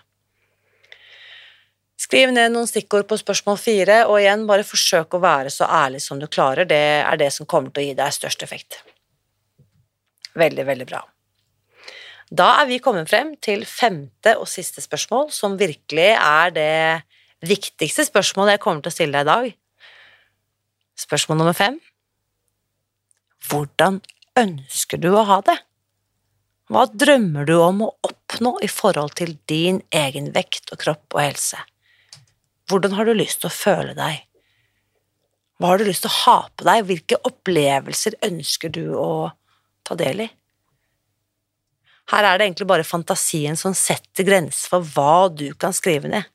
Skriv 1.99 2.31
ned 2.33 2.53
noen 2.53 2.69
stikkord 2.69 3.05
på 3.09 3.19
spørsmål 3.19 3.59
fire, 3.61 3.99
og 4.07 4.21
igjen, 4.21 4.47
bare 4.49 4.65
forsøk 4.65 5.17
å 5.17 5.21
være 5.21 5.51
så 5.53 5.67
ærlig 5.67 6.01
som 6.01 6.21
du 6.21 6.25
klarer. 6.31 6.65
Det 6.65 6.81
er 7.03 7.19
det 7.19 7.29
som 7.35 7.49
kommer 7.49 7.75
til 7.75 7.83
å 7.83 7.87
gi 7.89 7.97
deg 7.99 8.15
størst 8.15 8.45
effekt. 8.45 8.79
Veldig, 10.39 10.65
veldig 10.65 10.87
bra. 10.89 11.03
Da 12.29 12.49
er 12.61 12.67
vi 12.69 12.77
kommet 12.77 13.09
frem 13.09 13.33
til 13.41 13.63
femte 13.65 14.35
og 14.37 14.49
siste 14.49 14.83
spørsmål, 14.85 15.31
som 15.33 15.57
virkelig 15.57 16.11
er 16.13 16.53
det 16.53 16.69
viktigste 17.41 18.05
spørsmålet 18.05 18.57
jeg 18.57 18.61
kommer 18.61 18.85
til 18.85 18.91
å 18.91 18.97
stille 18.97 19.17
deg 19.17 19.25
i 19.25 19.29
dag. 19.29 19.55
Spørsmål 20.99 21.39
nummer 21.41 21.57
fem 21.57 21.79
Hvordan 23.49 24.01
ønsker 24.37 25.01
du 25.01 25.09
å 25.15 25.25
ha 25.25 25.39
det? 25.47 25.57
Hva 26.69 26.85
drømmer 26.91 27.47
du 27.49 27.55
om 27.57 27.81
å 27.87 27.93
oppnå 28.05 28.59
i 28.61 28.69
forhold 28.69 29.15
til 29.17 29.33
din 29.49 29.79
egen 29.89 30.29
vekt 30.35 30.69
og 30.69 30.83
kropp 30.83 31.15
og 31.17 31.23
helse? 31.23 31.57
Hvordan 32.69 32.93
har 32.93 33.09
du 33.09 33.15
lyst 33.17 33.41
til 33.41 33.49
å 33.49 33.55
føle 33.55 33.95
deg? 33.97 34.19
Hva 35.57 35.71
har 35.71 35.81
du 35.81 35.89
lyst 35.89 36.05
til 36.05 36.13
å 36.13 36.19
ha 36.27 36.37
på 36.53 36.67
deg? 36.67 36.85
Hvilke 36.85 37.17
opplevelser 37.25 38.19
ønsker 38.27 38.69
du 38.75 38.83
å 38.93 39.31
ta 39.87 39.97
del 39.97 40.27
i? 40.27 40.29
Her 42.09 42.25
er 42.25 42.39
det 42.39 42.47
egentlig 42.47 42.67
bare 42.69 42.87
fantasien 42.87 43.57
som 43.59 43.75
setter 43.77 44.25
grenser 44.25 44.71
for 44.71 44.85
hva 44.95 45.29
du 45.29 45.51
kan 45.61 45.75
skrive 45.75 46.09
ned. 46.09 46.25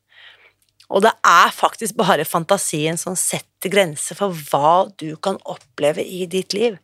Og 0.93 1.01
det 1.03 1.11
er 1.25 1.51
faktisk 1.51 1.97
bare 1.97 2.27
fantasien 2.27 2.97
som 3.01 3.17
setter 3.17 3.73
grenser 3.73 4.17
for 4.17 4.35
hva 4.51 4.85
du 5.01 5.15
kan 5.17 5.39
oppleve 5.43 6.05
i 6.05 6.25
ditt 6.29 6.53
liv. 6.55 6.77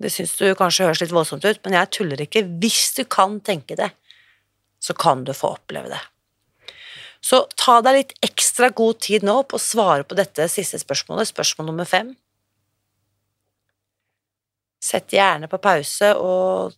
Det 0.00 0.10
syns 0.10 0.34
du 0.40 0.48
kanskje 0.58 0.88
høres 0.88 1.04
litt 1.04 1.14
voldsomt 1.14 1.44
ut, 1.44 1.60
men 1.62 1.76
jeg 1.76 1.92
tuller 1.94 2.24
ikke. 2.24 2.42
Hvis 2.60 2.96
du 2.96 3.04
kan 3.04 3.38
tenke 3.44 3.76
det, 3.78 3.92
så 4.82 4.96
kan 4.96 5.22
du 5.24 5.32
få 5.36 5.54
oppleve 5.54 5.92
det. 5.92 6.00
Så 7.24 7.44
ta 7.56 7.78
deg 7.84 7.96
litt 7.96 8.16
ekstra 8.24 8.68
god 8.74 8.98
tid 9.04 9.24
nå 9.24 9.38
på 9.48 9.56
å 9.56 9.62
svare 9.62 10.04
på 10.04 10.16
dette 10.18 10.48
siste 10.52 10.80
spørsmålet, 10.82 11.30
spørsmål 11.30 11.70
nummer 11.70 11.88
fem. 11.88 12.10
Sett 14.84 15.14
gjerne 15.14 15.48
på 15.48 15.60
pause 15.64 16.10
og 16.20 16.74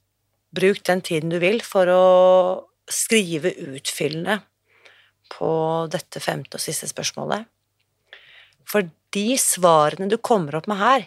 Bruk 0.56 0.82
den 0.88 1.02
tiden 1.04 1.32
du 1.32 1.38
vil 1.42 1.60
for 1.64 1.90
å 1.90 2.04
skrive 2.88 3.52
utfyllende 3.74 4.38
på 5.32 5.50
dette 5.92 6.22
femte 6.22 6.58
og 6.58 6.62
siste 6.62 6.88
spørsmålet. 6.90 7.46
For 8.66 8.88
de 9.14 9.28
svarene 9.40 10.08
du 10.10 10.16
kommer 10.18 10.58
opp 10.58 10.68
med 10.70 10.80
her, 10.80 11.06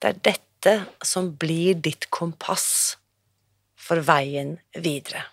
det 0.00 0.12
er 0.12 0.22
dette 0.30 0.76
som 1.04 1.32
blir 1.40 1.76
ditt 1.80 2.06
kompass 2.12 2.96
for 3.80 4.00
veien 4.04 4.56
videre. 4.76 5.24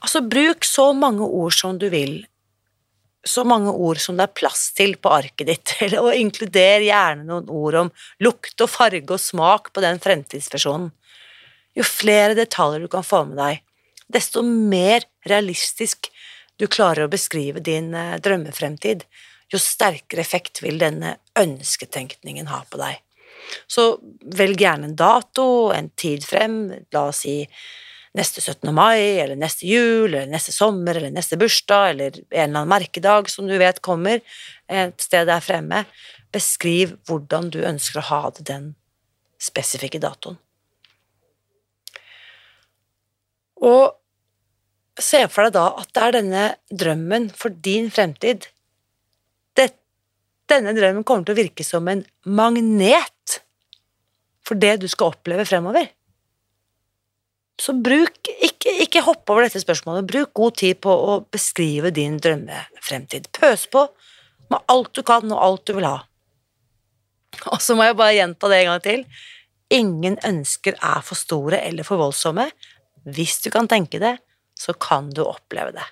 Altså, 0.00 0.20
bruk 0.20 0.64
så 0.68 0.92
mange 0.96 1.24
ord 1.24 1.52
som 1.56 1.78
du 1.80 1.88
vil 1.92 2.22
så 3.24 3.44
mange 3.48 3.72
ord 3.72 4.00
som 4.02 4.18
det 4.18 4.26
er 4.26 4.36
plass 4.36 4.66
til 4.76 4.96
på 5.00 5.12
arket 5.12 5.48
ditt, 5.48 5.74
og 6.02 6.12
inkluder 6.14 6.84
gjerne 6.84 7.26
noen 7.28 7.48
ord 7.48 7.80
om 7.84 7.92
lukt 8.24 8.60
og 8.60 8.70
farge 8.70 9.08
og 9.08 9.22
smak 9.22 9.72
på 9.72 9.84
den 9.84 10.00
fremtidsversjonen. 10.02 10.90
Jo 11.74 11.86
flere 11.86 12.36
detaljer 12.38 12.84
du 12.84 12.90
kan 12.92 13.06
få 13.06 13.24
med 13.26 13.40
deg, 13.40 13.62
desto 14.12 14.44
mer 14.44 15.06
realistisk 15.26 16.10
du 16.60 16.68
klarer 16.70 17.06
å 17.06 17.10
beskrive 17.10 17.62
din 17.64 17.94
eh, 17.98 18.18
drømmefremtid, 18.22 19.02
jo 19.50 19.58
sterkere 19.60 20.22
effekt 20.22 20.62
vil 20.62 20.78
denne 20.78 21.16
ønsketenkningen 21.38 22.46
ha 22.52 22.62
på 22.70 22.78
deg. 22.78 23.00
Så 23.66 23.96
velg 24.38 24.62
gjerne 24.62 24.88
en 24.90 24.96
dato, 24.98 25.46
en 25.74 25.90
tid 25.98 26.24
frem, 26.26 26.68
la 26.94 27.08
oss 27.10 27.24
si 27.24 27.42
neste 28.14 28.40
17. 28.40 28.70
mai, 28.74 29.18
eller 29.18 29.36
neste 29.36 29.66
jul, 29.66 30.12
eller 30.12 30.30
neste 30.30 30.54
sommer, 30.54 30.94
eller 30.94 31.10
neste 31.10 31.38
bursdag, 31.40 31.90
eller 31.90 32.20
en 32.20 32.24
eller 32.30 32.60
annen 32.60 32.70
merkedag 32.70 33.30
som 33.30 33.48
du 33.50 33.56
vet 33.58 33.82
kommer 33.82 34.22
et 34.70 35.02
sted 35.02 35.26
der 35.30 35.42
fremme. 35.42 35.82
Beskriv 36.34 36.94
hvordan 37.08 37.50
du 37.54 37.60
ønsker 37.66 38.00
å 38.00 38.08
ha 38.12 38.22
det 38.36 38.46
den 38.50 38.72
spesifikke 39.42 40.00
datoen. 40.02 40.38
Og 43.64 43.94
se 45.00 45.24
for 45.32 45.46
deg 45.46 45.56
da 45.56 45.66
at 45.80 45.90
det 45.94 46.04
er 46.04 46.16
denne 46.18 46.44
drømmen 46.70 47.30
for 47.34 47.54
din 47.66 47.90
fremtid. 47.90 48.46
Det, 49.58 49.72
denne 50.50 50.74
drømmen 50.76 51.06
kommer 51.06 51.26
til 51.26 51.34
å 51.34 51.42
virke 51.42 51.66
som 51.66 51.88
en 51.90 52.04
magnet 52.24 53.40
for 54.44 54.60
det 54.60 54.76
du 54.82 54.88
skal 54.92 55.14
oppleve 55.14 55.46
fremover. 55.48 55.88
Så 57.60 57.74
bruk 57.78 58.30
ikke, 58.32 58.72
ikke 58.82 59.04
hopp 59.06 59.30
over 59.30 59.46
dette 59.46 59.62
spørsmålet. 59.62 60.08
Bruk 60.10 60.32
god 60.34 60.56
tid 60.58 60.80
på 60.82 60.90
å 60.90 61.20
beskrive 61.32 61.92
din 61.94 62.18
drømmefremtid. 62.22 63.30
Pøs 63.36 63.68
på 63.70 63.86
med 64.50 64.60
alt 64.72 64.92
du 64.96 65.02
kan, 65.06 65.30
og 65.32 65.40
alt 65.40 65.64
du 65.68 65.76
vil 65.78 65.88
ha. 65.88 66.02
Og 67.50 67.62
så 67.62 67.76
må 67.78 67.86
jeg 67.86 67.98
bare 67.98 68.16
gjenta 68.18 68.50
det 68.50 68.60
en 68.60 68.70
gang 68.72 68.84
til. 68.84 69.04
Ingen 69.74 70.18
ønsker 70.26 70.76
er 70.76 71.02
for 71.06 71.18
store 71.18 71.62
eller 71.64 71.86
for 71.86 72.02
voldsomme. 72.02 72.48
Hvis 73.04 73.40
du 73.44 73.50
kan 73.54 73.68
tenke 73.70 74.00
det, 74.02 74.16
så 74.58 74.74
kan 74.74 75.10
du 75.14 75.24
oppleve 75.24 75.74
det. 75.74 75.86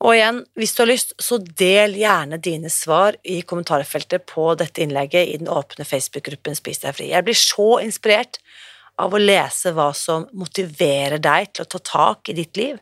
Og 0.00 0.14
igjen, 0.16 0.40
hvis 0.56 0.72
du 0.72 0.80
har 0.80 0.88
lyst, 0.88 1.12
så 1.20 1.36
del 1.60 1.98
gjerne 2.00 2.38
dine 2.40 2.70
svar 2.72 3.18
i 3.20 3.42
kommentarfeltet 3.44 4.24
på 4.30 4.46
dette 4.56 4.80
innlegget 4.80 5.28
i 5.28 5.36
den 5.42 5.50
åpne 5.52 5.84
Facebook-gruppen 5.84 6.56
Spis 6.56 6.80
deg 6.80 6.96
fri. 6.96 7.10
Jeg 7.12 7.26
blir 7.26 7.36
så 7.36 7.68
inspirert 7.84 8.40
av 9.00 9.14
å 9.14 9.20
lese 9.20 9.72
hva 9.76 9.90
som 9.96 10.26
motiverer 10.36 11.20
deg 11.22 11.50
til 11.54 11.66
å 11.66 11.70
ta 11.74 11.80
tak 11.90 12.30
i 12.30 12.36
ditt 12.36 12.60
liv. 12.60 12.78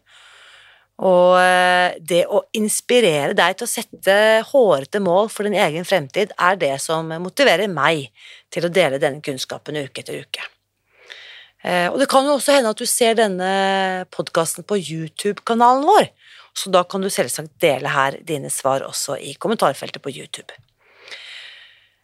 Og 0.98 1.36
eh, 1.38 1.94
det 2.02 2.24
å 2.26 2.42
inspirere 2.58 3.36
deg 3.38 3.58
til 3.58 3.68
å 3.68 3.70
sette 3.70 4.14
hårete 4.50 4.98
mål 5.02 5.30
for 5.30 5.46
din 5.46 5.54
egen 5.54 5.86
fremtid 5.86 6.32
er 6.34 6.58
det 6.58 6.74
som 6.82 7.06
motiverer 7.22 7.70
meg 7.70 8.08
til 8.50 8.66
å 8.66 8.72
dele 8.72 8.98
denne 8.98 9.22
kunnskapen 9.22 9.78
uke 9.78 10.02
etter 10.02 10.18
uke. 10.18 10.42
Eh, 11.62 11.86
og 11.90 12.00
det 12.02 12.08
kan 12.10 12.26
jo 12.26 12.34
også 12.38 12.56
hende 12.56 12.74
at 12.74 12.82
du 12.82 12.86
ser 12.86 13.18
denne 13.18 13.50
podkasten 14.14 14.66
på 14.66 14.78
YouTube-kanalen 14.78 15.86
vår, 15.86 16.10
så 16.58 16.70
da 16.74 16.82
kan 16.82 17.02
du 17.02 17.10
selvsagt 17.10 17.54
dele 17.62 17.94
her 17.94 18.18
dine 18.26 18.50
svar 18.50 18.82
også 18.86 19.20
i 19.22 19.36
kommentarfeltet 19.38 20.02
på 20.02 20.14
YouTube. 20.14 20.50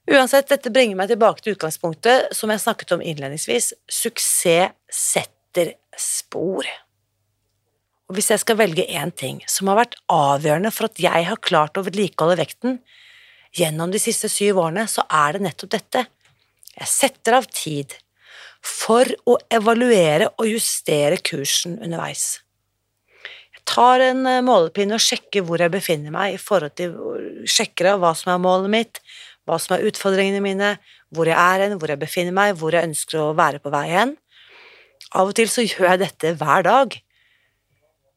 Uansett, 0.04 0.50
dette 0.50 0.68
bringer 0.72 0.98
meg 0.98 1.08
tilbake 1.08 1.40
til 1.40 1.54
utgangspunktet 1.54 2.34
som 2.36 2.50
jeg 2.52 2.60
snakket 2.60 2.92
om 2.96 3.04
innledningsvis. 3.04 3.72
Suksess 3.88 4.74
setter 4.92 5.72
spor. 5.96 6.68
Og 8.04 8.18
hvis 8.18 8.28
jeg 8.34 8.42
skal 8.42 8.58
velge 8.60 8.84
én 8.84 9.14
ting 9.16 9.40
som 9.48 9.70
har 9.70 9.80
vært 9.80 9.96
avgjørende 10.12 10.74
for 10.74 10.90
at 10.90 11.00
jeg 11.00 11.24
har 11.30 11.40
klart 11.40 11.80
å 11.80 11.86
vedlikeholde 11.86 12.36
vekten 12.42 12.78
gjennom 13.56 13.94
de 13.94 14.02
siste 14.02 14.28
syv 14.28 14.60
årene, 14.66 14.84
så 14.90 15.06
er 15.08 15.36
det 15.38 15.46
nettopp 15.46 15.72
dette. 15.72 16.04
Jeg 16.74 16.90
setter 16.90 17.38
av 17.38 17.48
tid 17.48 17.96
for 18.64 19.08
å 19.30 19.38
evaluere 19.52 20.28
og 20.34 20.50
justere 20.50 21.16
kursen 21.24 21.78
underveis. 21.80 22.42
Jeg 23.54 23.64
tar 23.72 24.04
en 24.04 24.26
målepinne 24.44 24.98
og 24.98 25.04
sjekker 25.04 25.46
hvor 25.46 25.62
jeg 25.62 25.72
befinner 25.72 26.12
meg 26.12 26.36
i 26.36 26.40
forhold 26.40 26.74
til 26.76 26.92
sjekker 27.48 27.94
av 27.94 28.02
hva 28.02 28.12
som 28.18 28.34
er 28.34 28.42
målet 28.42 28.72
mitt, 28.74 29.00
hva 29.44 29.58
som 29.60 29.76
er 29.76 29.84
utfordringene 29.88 30.42
mine, 30.44 30.74
hvor 31.14 31.28
jeg 31.28 31.36
er 31.36 31.66
hen, 31.66 31.76
hvor 31.78 31.92
jeg 31.92 32.00
befinner 32.00 32.36
meg, 32.36 32.54
hvor 32.58 32.74
jeg 32.74 32.88
ønsker 32.88 33.20
å 33.20 33.34
være 33.36 33.60
på 33.62 33.72
vei 33.74 33.86
hen. 33.92 34.14
Av 35.14 35.28
og 35.28 35.36
til 35.36 35.50
så 35.52 35.64
gjør 35.66 35.92
jeg 35.92 36.02
dette 36.04 36.32
hver 36.40 36.64
dag. 36.66 36.96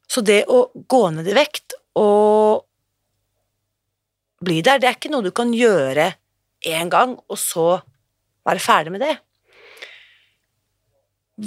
Så 0.07 0.23
det 0.23 0.45
å 0.47 0.67
gå 0.87 1.03
ned 1.13 1.27
i 1.27 1.35
vekt 1.35 1.75
og 1.99 2.63
bli 4.43 4.61
der, 4.63 4.79
det 4.79 4.89
er 4.89 4.97
ikke 4.97 5.11
noe 5.11 5.25
du 5.25 5.33
kan 5.35 5.51
gjøre 5.53 6.11
én 6.67 6.91
gang, 6.93 7.17
og 7.27 7.39
så 7.41 7.79
være 8.47 8.63
ferdig 8.63 8.93
med 8.93 9.03
det. 9.03 9.15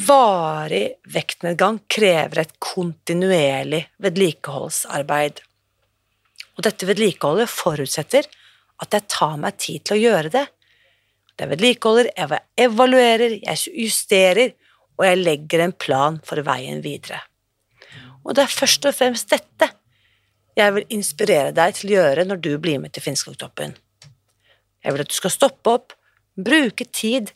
Varig 0.06 1.00
vektnedgang 1.10 1.80
krever 1.90 2.44
et 2.44 2.52
kontinuerlig 2.62 3.80
vedlikeholdsarbeid. 4.02 5.40
Og 6.54 6.66
dette 6.66 6.86
vedlikeholdet 6.86 7.50
forutsetter 7.50 8.28
at 8.80 8.96
jeg 8.96 9.08
tar 9.12 9.36
meg 9.40 9.58
tid 9.60 9.84
til 9.84 9.96
å 9.96 10.00
gjøre 10.00 10.32
det. 10.34 10.46
Jeg 11.40 11.48
vedlikeholder, 11.48 12.10
jeg 12.16 12.40
evaluerer, 12.66 13.36
jeg 13.40 13.74
justerer, 13.86 14.54
og 15.00 15.06
jeg 15.06 15.20
legger 15.22 15.62
en 15.64 15.72
plan 15.72 16.18
for 16.26 16.42
veien 16.44 16.82
videre. 16.84 17.22
Og 18.20 18.34
det 18.36 18.44
er 18.44 18.52
først 18.52 18.84
og 18.88 18.96
fremst 18.96 19.30
dette 19.32 19.70
jeg 20.58 20.74
vil 20.76 20.90
inspirere 20.92 21.54
deg 21.56 21.76
til 21.78 21.88
å 21.88 21.94
gjøre 21.94 22.26
når 22.28 22.40
du 22.44 22.50
blir 22.60 22.80
med 22.82 22.92
til 22.92 23.04
Finnskogtoppen. 23.06 23.72
Jeg 24.84 24.92
vil 24.92 25.04
at 25.04 25.12
du 25.12 25.16
skal 25.16 25.32
stoppe 25.32 25.72
opp, 25.72 25.94
bruke 26.36 26.84
tid 26.84 27.32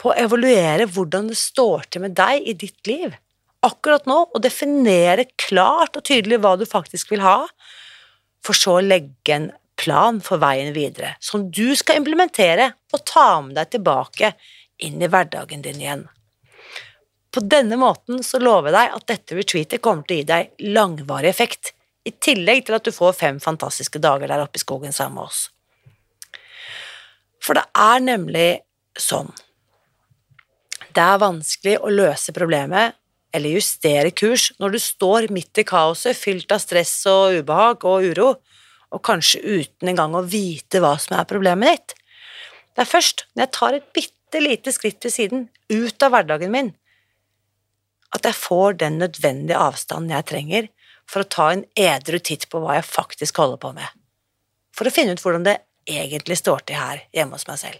på 0.00 0.12
å 0.12 0.18
evaluere 0.20 0.86
hvordan 0.86 1.32
det 1.32 1.38
står 1.40 1.88
til 1.90 2.04
med 2.04 2.14
deg 2.18 2.46
i 2.46 2.54
ditt 2.54 2.86
liv 2.86 3.16
akkurat 3.66 4.06
nå, 4.08 4.22
og 4.32 4.42
definere 4.42 5.26
klart 5.40 5.98
og 5.98 6.04
tydelig 6.08 6.40
hva 6.40 6.54
du 6.56 6.66
faktisk 6.68 7.12
vil 7.12 7.24
ha, 7.24 7.44
for 8.44 8.56
så 8.56 8.78
å 8.78 8.84
legge 8.84 9.34
en 9.36 9.50
plan 9.80 10.20
for 10.24 10.42
veien 10.42 10.72
videre, 10.76 11.14
som 11.20 11.48
du 11.50 11.72
skal 11.78 12.00
implementere 12.00 12.72
og 12.92 13.04
ta 13.08 13.40
med 13.44 13.56
deg 13.58 13.72
tilbake 13.76 14.34
inn 14.84 15.00
i 15.00 15.08
hverdagen 15.10 15.64
din 15.64 15.80
igjen. 15.80 16.06
På 17.30 17.42
denne 17.46 17.78
måten 17.78 18.24
så 18.26 18.40
lover 18.42 18.70
jeg 18.70 18.76
deg 18.76 18.96
at 18.96 19.10
dette 19.12 19.38
retreatet 19.38 19.84
kommer 19.84 20.06
til 20.06 20.16
å 20.16 20.20
gi 20.20 20.28
deg 20.30 20.72
langvarig 20.74 21.30
effekt, 21.30 21.74
i 22.04 22.12
tillegg 22.16 22.64
til 22.66 22.78
at 22.78 22.86
du 22.86 22.94
får 22.96 23.12
fem 23.18 23.38
fantastiske 23.42 24.00
dager 24.00 24.30
der 24.30 24.42
oppe 24.42 24.56
i 24.56 24.62
skogen 24.62 24.94
sammen 24.96 25.20
med 25.20 25.28
oss. 25.28 25.42
For 27.44 27.56
det 27.56 27.66
er 27.76 28.02
nemlig 28.04 28.48
sånn 28.98 29.30
det 30.90 31.02
er 31.02 31.20
vanskelig 31.22 31.76
å 31.78 31.90
løse 31.92 32.32
problemet 32.34 32.96
eller 33.34 33.54
justere 33.54 34.10
kurs 34.10 34.48
når 34.58 34.74
du 34.74 34.78
står 34.82 35.28
midt 35.30 35.60
i 35.62 35.66
kaoset, 35.66 36.18
fylt 36.18 36.50
av 36.50 36.62
stress 36.62 36.94
og 37.10 37.36
ubehag 37.38 37.86
og 37.86 38.08
uro, 38.10 38.32
og 38.90 39.02
kanskje 39.06 39.40
uten 39.42 39.92
engang 39.92 40.16
å 40.18 40.24
vite 40.26 40.82
hva 40.82 40.96
som 41.00 41.16
er 41.18 41.28
problemet 41.30 41.70
ditt. 41.70 41.94
Det 42.74 42.84
er 42.84 42.90
først 42.90 43.26
når 43.34 43.44
jeg 43.44 43.54
tar 43.56 43.76
et 43.76 43.88
bitte 43.96 44.42
lite 44.42 44.74
skritt 44.74 45.00
til 45.02 45.14
siden, 45.14 45.48
ut 45.70 46.02
av 46.02 46.14
hverdagen 46.14 46.52
min, 46.52 46.72
at 48.14 48.26
jeg 48.26 48.34
får 48.34 48.80
den 48.82 48.98
nødvendige 48.98 49.58
avstanden 49.58 50.14
jeg 50.14 50.28
trenger 50.30 50.70
for 51.10 51.22
å 51.22 51.30
ta 51.30 51.50
en 51.52 51.64
edru 51.78 52.18
titt 52.22 52.48
på 52.50 52.62
hva 52.62 52.78
jeg 52.78 52.88
faktisk 52.88 53.38
holder 53.42 53.60
på 53.62 53.74
med, 53.76 53.86
for 54.74 54.86
å 54.86 54.94
finne 54.94 55.14
ut 55.14 55.22
hvordan 55.22 55.46
det 55.46 55.60
egentlig 55.90 56.38
står 56.38 56.66
til 56.66 56.78
her 56.78 57.06
hjemme 57.14 57.38
hos 57.38 57.46
meg 57.50 57.62
selv. 57.62 57.78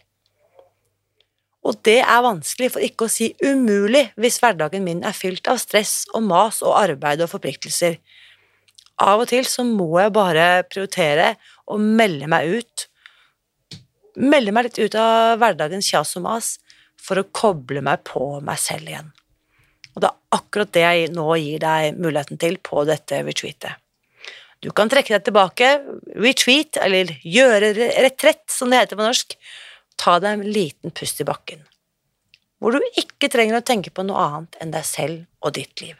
Og 1.60 1.76
det 1.84 1.98
er 2.00 2.22
vanskelig, 2.24 2.70
for 2.72 2.84
ikke 2.84 3.06
å 3.06 3.12
si 3.12 3.34
umulig, 3.44 4.06
hvis 4.16 4.38
hverdagen 4.40 4.84
min 4.86 5.02
er 5.04 5.16
fylt 5.16 5.48
av 5.50 5.60
stress 5.60 6.06
og 6.16 6.24
mas 6.24 6.62
og 6.64 6.72
arbeid 6.78 7.20
og 7.20 7.28
forpliktelser. 7.34 7.98
Av 9.00 9.22
og 9.22 9.30
til 9.30 9.46
så 9.48 9.64
må 9.64 9.88
jeg 9.96 10.12
bare 10.12 10.46
prioritere 10.68 11.34
å 11.70 11.78
melde 11.80 12.28
meg 12.28 12.58
ut. 12.60 12.86
Melde 14.20 14.52
meg 14.52 14.68
litt 14.68 14.80
ut 14.82 14.98
av 15.00 15.38
hverdagens 15.40 15.88
kjas 15.88 16.16
og 16.20 16.26
mas 16.26 16.50
for 17.00 17.20
å 17.20 17.28
koble 17.32 17.80
meg 17.84 18.02
på 18.04 18.24
meg 18.44 18.60
selv 18.60 18.90
igjen. 18.90 19.08
Og 19.94 20.02
det 20.02 20.10
er 20.10 20.36
akkurat 20.36 20.74
det 20.74 20.82
jeg 20.84 21.14
nå 21.14 21.28
gir 21.40 21.62
deg 21.62 21.96
muligheten 21.96 22.40
til 22.40 22.58
på 22.62 22.84
dette 22.88 23.22
retreatet. 23.26 23.80
Du 24.60 24.68
kan 24.76 24.90
trekke 24.92 25.14
deg 25.14 25.24
tilbake, 25.24 25.70
retreat, 26.20 26.76
eller 26.84 27.14
gjøre 27.24 27.72
retrett, 28.04 28.44
som 28.52 28.68
det 28.68 28.82
heter 28.82 28.98
på 29.00 29.06
norsk. 29.06 29.32
Ta 30.00 30.18
deg 30.20 30.36
en 30.36 30.52
liten 30.52 30.92
pust 30.92 31.22
i 31.24 31.28
bakken, 31.28 31.64
hvor 32.60 32.76
du 32.76 33.00
ikke 33.00 33.32
trenger 33.32 33.56
å 33.56 33.64
tenke 33.64 33.92
på 33.92 34.04
noe 34.04 34.20
annet 34.20 34.60
enn 34.60 34.76
deg 34.76 34.84
selv 34.84 35.24
og 35.40 35.56
ditt 35.56 35.80
liv. 35.80 35.96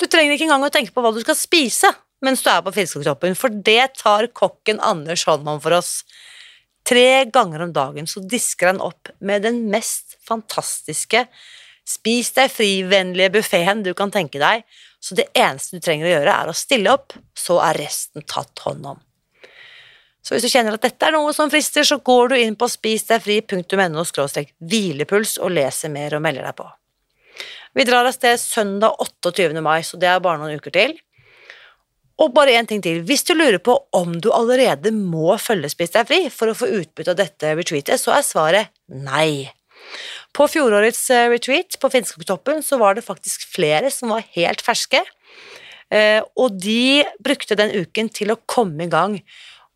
Du 0.00 0.06
trenger 0.06 0.34
ikke 0.34 0.48
engang 0.48 0.66
å 0.66 0.72
tenke 0.72 0.94
på 0.94 1.04
hva 1.04 1.12
du 1.14 1.20
skal 1.24 1.38
spise 1.38 1.92
mens 2.22 2.44
du 2.44 2.52
er 2.52 2.60
på 2.62 2.70
Fiskekroppen, 2.70 3.34
for 3.34 3.50
det 3.50 3.96
tar 3.98 4.28
kokken 4.30 4.78
Anders 4.78 5.24
hånd 5.26 5.48
om 5.48 5.58
for 5.62 5.74
oss. 5.74 6.04
Tre 6.86 7.24
ganger 7.34 7.64
om 7.64 7.72
dagen 7.74 8.06
så 8.10 8.22
disker 8.22 8.70
han 8.70 8.82
opp 8.82 9.10
med 9.18 9.42
den 9.42 9.64
mest 9.70 10.16
fantastiske 10.22 11.26
spis 11.88 12.30
deg 12.36 12.50
fri-vennlige 12.50 13.32
buffeen 13.36 13.82
du 13.82 13.92
kan 13.98 14.12
tenke 14.14 14.38
deg, 14.42 14.62
så 15.02 15.16
det 15.18 15.28
eneste 15.34 15.78
du 15.78 15.82
trenger 15.82 16.06
å 16.06 16.12
gjøre, 16.12 16.34
er 16.34 16.50
å 16.50 16.56
stille 16.56 16.92
opp, 16.94 17.16
så 17.34 17.58
er 17.64 17.80
resten 17.82 18.22
tatt 18.22 18.62
hånd 18.66 18.86
om. 18.94 19.00
Så 20.22 20.36
hvis 20.36 20.46
du 20.46 20.52
kjenner 20.52 20.76
at 20.76 20.84
dette 20.84 21.08
er 21.08 21.16
noe 21.16 21.32
som 21.34 21.50
frister, 21.50 21.82
så 21.82 21.98
går 21.98 22.30
du 22.30 22.36
inn 22.38 22.54
på 22.54 22.68
spisdegfri.no 22.70 24.04
hvilepuls 24.70 25.34
og 25.42 25.50
leser 25.56 25.90
mer 25.90 26.14
og 26.14 26.22
melder 26.22 26.46
deg 26.46 26.58
på. 26.60 26.68
Vi 27.72 27.84
drar 27.88 28.04
av 28.04 28.12
sted 28.12 28.36
søndag 28.40 28.98
28. 29.00 29.56
mai, 29.64 29.80
så 29.84 29.96
det 30.00 30.10
er 30.10 30.20
bare 30.20 30.42
noen 30.42 30.60
uker 30.60 30.74
til. 30.74 30.92
Og 32.20 32.34
bare 32.36 32.52
én 32.58 32.68
ting 32.68 32.82
til. 32.84 33.00
Hvis 33.08 33.24
du 33.24 33.32
lurer 33.34 33.58
på 33.64 33.74
om 33.96 34.18
du 34.20 34.28
allerede 34.34 34.92
må 34.92 35.32
følge 35.40 35.70
Spis 35.72 35.94
deg 35.94 36.10
fri 36.10 36.20
for 36.30 36.52
å 36.52 36.56
få 36.56 36.68
utbytte 36.68 37.14
av 37.14 37.20
dette 37.22 37.54
retreatet, 37.56 38.00
så 38.00 38.12
er 38.18 38.26
svaret 38.26 38.72
nei. 38.92 39.48
På 40.36 40.46
fjorårets 40.48 41.02
eh, 41.12 41.30
retreat 41.32 41.78
på 41.80 41.90
Finnskogtoppen 41.92 42.62
så 42.64 42.78
var 42.80 42.96
det 42.96 43.06
faktisk 43.06 43.48
flere 43.50 43.90
som 43.92 44.12
var 44.14 44.28
helt 44.36 44.62
ferske, 44.64 45.02
eh, 45.92 46.20
og 46.36 46.60
de 46.62 47.02
brukte 47.24 47.58
den 47.58 47.74
uken 47.82 48.12
til 48.12 48.32
å 48.32 48.40
komme 48.48 48.86
i 48.86 48.92
gang 48.92 49.18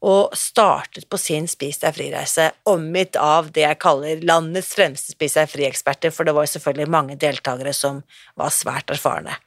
og 0.05 0.37
startet 0.37 1.09
på 1.09 1.19
sin 1.19 1.47
Spis 1.49 1.81
deg 1.81 1.97
fri-reise, 1.97 2.51
omgitt 2.69 3.17
av 3.17 3.51
det 3.55 3.65
jeg 3.65 3.81
kaller 3.81 4.23
landets 4.29 4.75
fremste 4.77 5.15
Spis 5.15 5.39
deg 5.39 5.51
fri-eksperter, 5.51 6.13
for 6.13 6.29
det 6.29 6.37
var 6.37 6.49
selvfølgelig 6.51 6.93
mange 6.93 7.19
deltakere 7.21 7.73
som 7.75 8.03
var 8.37 8.53
svært 8.55 8.93
erfarne. 8.93 9.39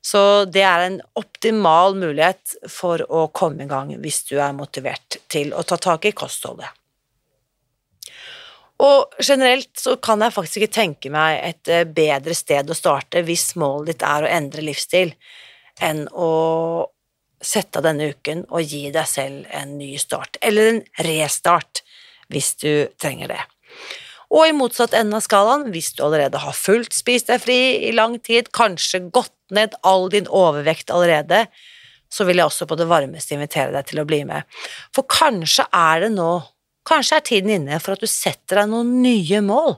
Så 0.00 0.46
det 0.48 0.62
er 0.64 0.86
en 0.86 1.00
optimal 1.18 1.98
mulighet 1.98 2.54
for 2.72 3.02
å 3.12 3.26
komme 3.36 3.66
i 3.66 3.70
gang 3.70 3.92
hvis 4.00 4.22
du 4.30 4.38
er 4.40 4.56
motivert 4.56 5.18
til 5.28 5.52
å 5.52 5.66
ta 5.66 5.76
tak 5.76 6.08
i 6.08 6.14
kostholdet. 6.16 6.70
Og 8.80 9.18
generelt 9.20 9.74
så 9.76 9.98
kan 10.00 10.22
jeg 10.24 10.32
faktisk 10.32 10.62
ikke 10.62 10.76
tenke 10.78 11.10
meg 11.12 11.36
et 11.44 11.68
eh, 11.68 11.84
bedre 11.84 12.32
sted 12.36 12.70
å 12.70 12.76
starte 12.76 13.20
hvis 13.26 13.50
målet 13.60 13.92
ditt 13.92 14.06
er 14.08 14.24
å 14.24 14.30
endre 14.30 14.64
livsstil, 14.64 15.12
enn 15.84 16.06
å 16.08 16.30
sette 17.40 17.80
av 17.80 17.86
denne 17.86 18.10
uken 18.12 18.44
og 18.50 18.62
gi 18.68 18.90
deg 18.92 19.08
selv 19.08 19.48
en 19.56 19.76
ny 19.80 19.94
start, 20.00 20.38
eller 20.44 20.74
en 20.74 20.82
restart, 21.06 21.82
hvis 22.30 22.54
du 22.60 22.72
trenger 23.00 23.32
det. 23.32 23.40
Og 24.30 24.46
i 24.46 24.54
motsatt 24.54 24.94
ende 24.94 25.18
av 25.18 25.24
skalaen, 25.24 25.66
hvis 25.74 25.90
du 25.96 26.04
allerede 26.06 26.38
har 26.38 26.54
fullt 26.54 26.94
spist 26.94 27.32
deg 27.32 27.42
fri 27.42 27.58
i 27.88 27.90
lang 27.96 28.14
tid, 28.22 28.52
kanskje 28.54 29.02
gått 29.10 29.34
ned 29.50 29.74
all 29.82 30.06
din 30.12 30.28
overvekt 30.30 30.92
allerede, 30.94 31.46
så 32.10 32.26
vil 32.26 32.38
jeg 32.38 32.50
også 32.50 32.66
på 32.70 32.78
det 32.78 32.86
varmeste 32.90 33.34
invitere 33.34 33.74
deg 33.74 33.88
til 33.90 34.02
å 34.02 34.06
bli 34.06 34.22
med. 34.28 34.46
For 34.94 35.06
kanskje 35.10 35.66
er 35.74 36.04
det 36.04 36.12
nå, 36.14 36.30
kanskje 36.86 37.18
er 37.18 37.26
tiden 37.26 37.54
inne 37.56 37.80
for 37.82 37.94
at 37.94 38.02
du 38.02 38.10
setter 38.10 38.62
deg 38.62 38.70
noen 38.70 38.96
nye 39.02 39.42
mål, 39.46 39.74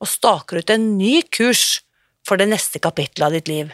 og 0.00 0.08
staker 0.08 0.60
ut 0.60 0.72
en 0.72 0.86
ny 0.98 1.20
kurs 1.32 1.80
for 2.26 2.40
det 2.40 2.48
neste 2.52 2.80
kapittelet 2.82 3.26
av 3.26 3.36
ditt 3.36 3.48
liv, 3.48 3.72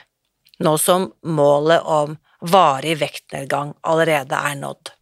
nå 0.63 0.77
som 0.81 1.11
målet 1.27 1.83
om 1.83 2.15
varig 2.41 2.97
vektnedgang 3.01 3.75
allerede 3.87 4.37
er 4.37 4.59
nådd. 4.61 4.93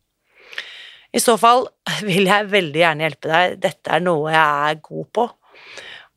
I 1.14 1.20
så 1.22 1.36
fall 1.38 1.66
vil 2.08 2.26
jeg 2.26 2.50
veldig 2.50 2.80
gjerne 2.80 3.06
hjelpe 3.06 3.30
deg, 3.30 3.58
dette 3.62 3.92
er 3.94 4.02
noe 4.02 4.32
jeg 4.34 4.70
er 4.70 4.80
god 4.82 5.10
på, 5.14 5.26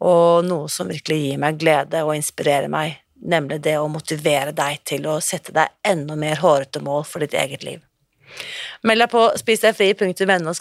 og 0.08 0.46
noe 0.46 0.70
som 0.70 0.90
virkelig 0.90 1.20
gir 1.24 1.42
meg 1.42 1.60
glede 1.62 2.04
og 2.06 2.16
inspirerer 2.18 2.70
meg, 2.72 3.00
nemlig 3.18 3.60
det 3.66 3.78
å 3.80 3.90
motivere 3.90 4.54
deg 4.58 4.82
til 4.86 5.08
å 5.10 5.20
sette 5.24 5.54
deg 5.54 5.74
enda 5.86 6.18
mer 6.20 6.42
hårete 6.42 6.82
mål 6.86 7.06
for 7.10 7.26
ditt 7.26 7.38
eget 7.38 7.66
liv. 7.66 7.82
Meld 8.86 9.02
deg 9.02 9.10
på 9.10 9.24
spisdegfri.no 9.40 10.54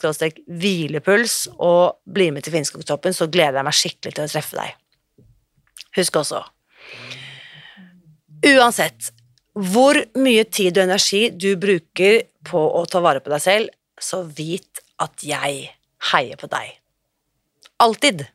hvilepuls 0.46 1.36
og 1.56 1.98
bli 2.04 2.30
med 2.32 2.46
til 2.46 2.54
Finnskogtoppen, 2.54 3.12
så 3.12 3.28
gleder 3.28 3.60
jeg 3.60 3.68
meg 3.68 3.76
skikkelig 3.76 4.16
til 4.16 4.24
å 4.24 4.32
treffe 4.32 4.60
deg. 4.60 4.76
Husk 5.96 6.20
også 6.20 6.42
Uansett 8.46 9.10
hvor 9.56 9.96
mye 10.20 10.44
tid 10.52 10.76
og 10.76 10.84
energi 10.84 11.22
du 11.32 11.54
bruker 11.60 12.26
på 12.46 12.60
å 12.60 12.84
ta 12.90 13.00
vare 13.04 13.22
på 13.24 13.32
deg 13.32 13.42
selv, 13.42 13.72
så 13.96 14.22
vit 14.28 14.82
at 15.00 15.24
jeg 15.24 15.70
heier 16.12 16.40
på 16.40 16.48
deg. 16.52 16.74
Alltid. 17.80 18.26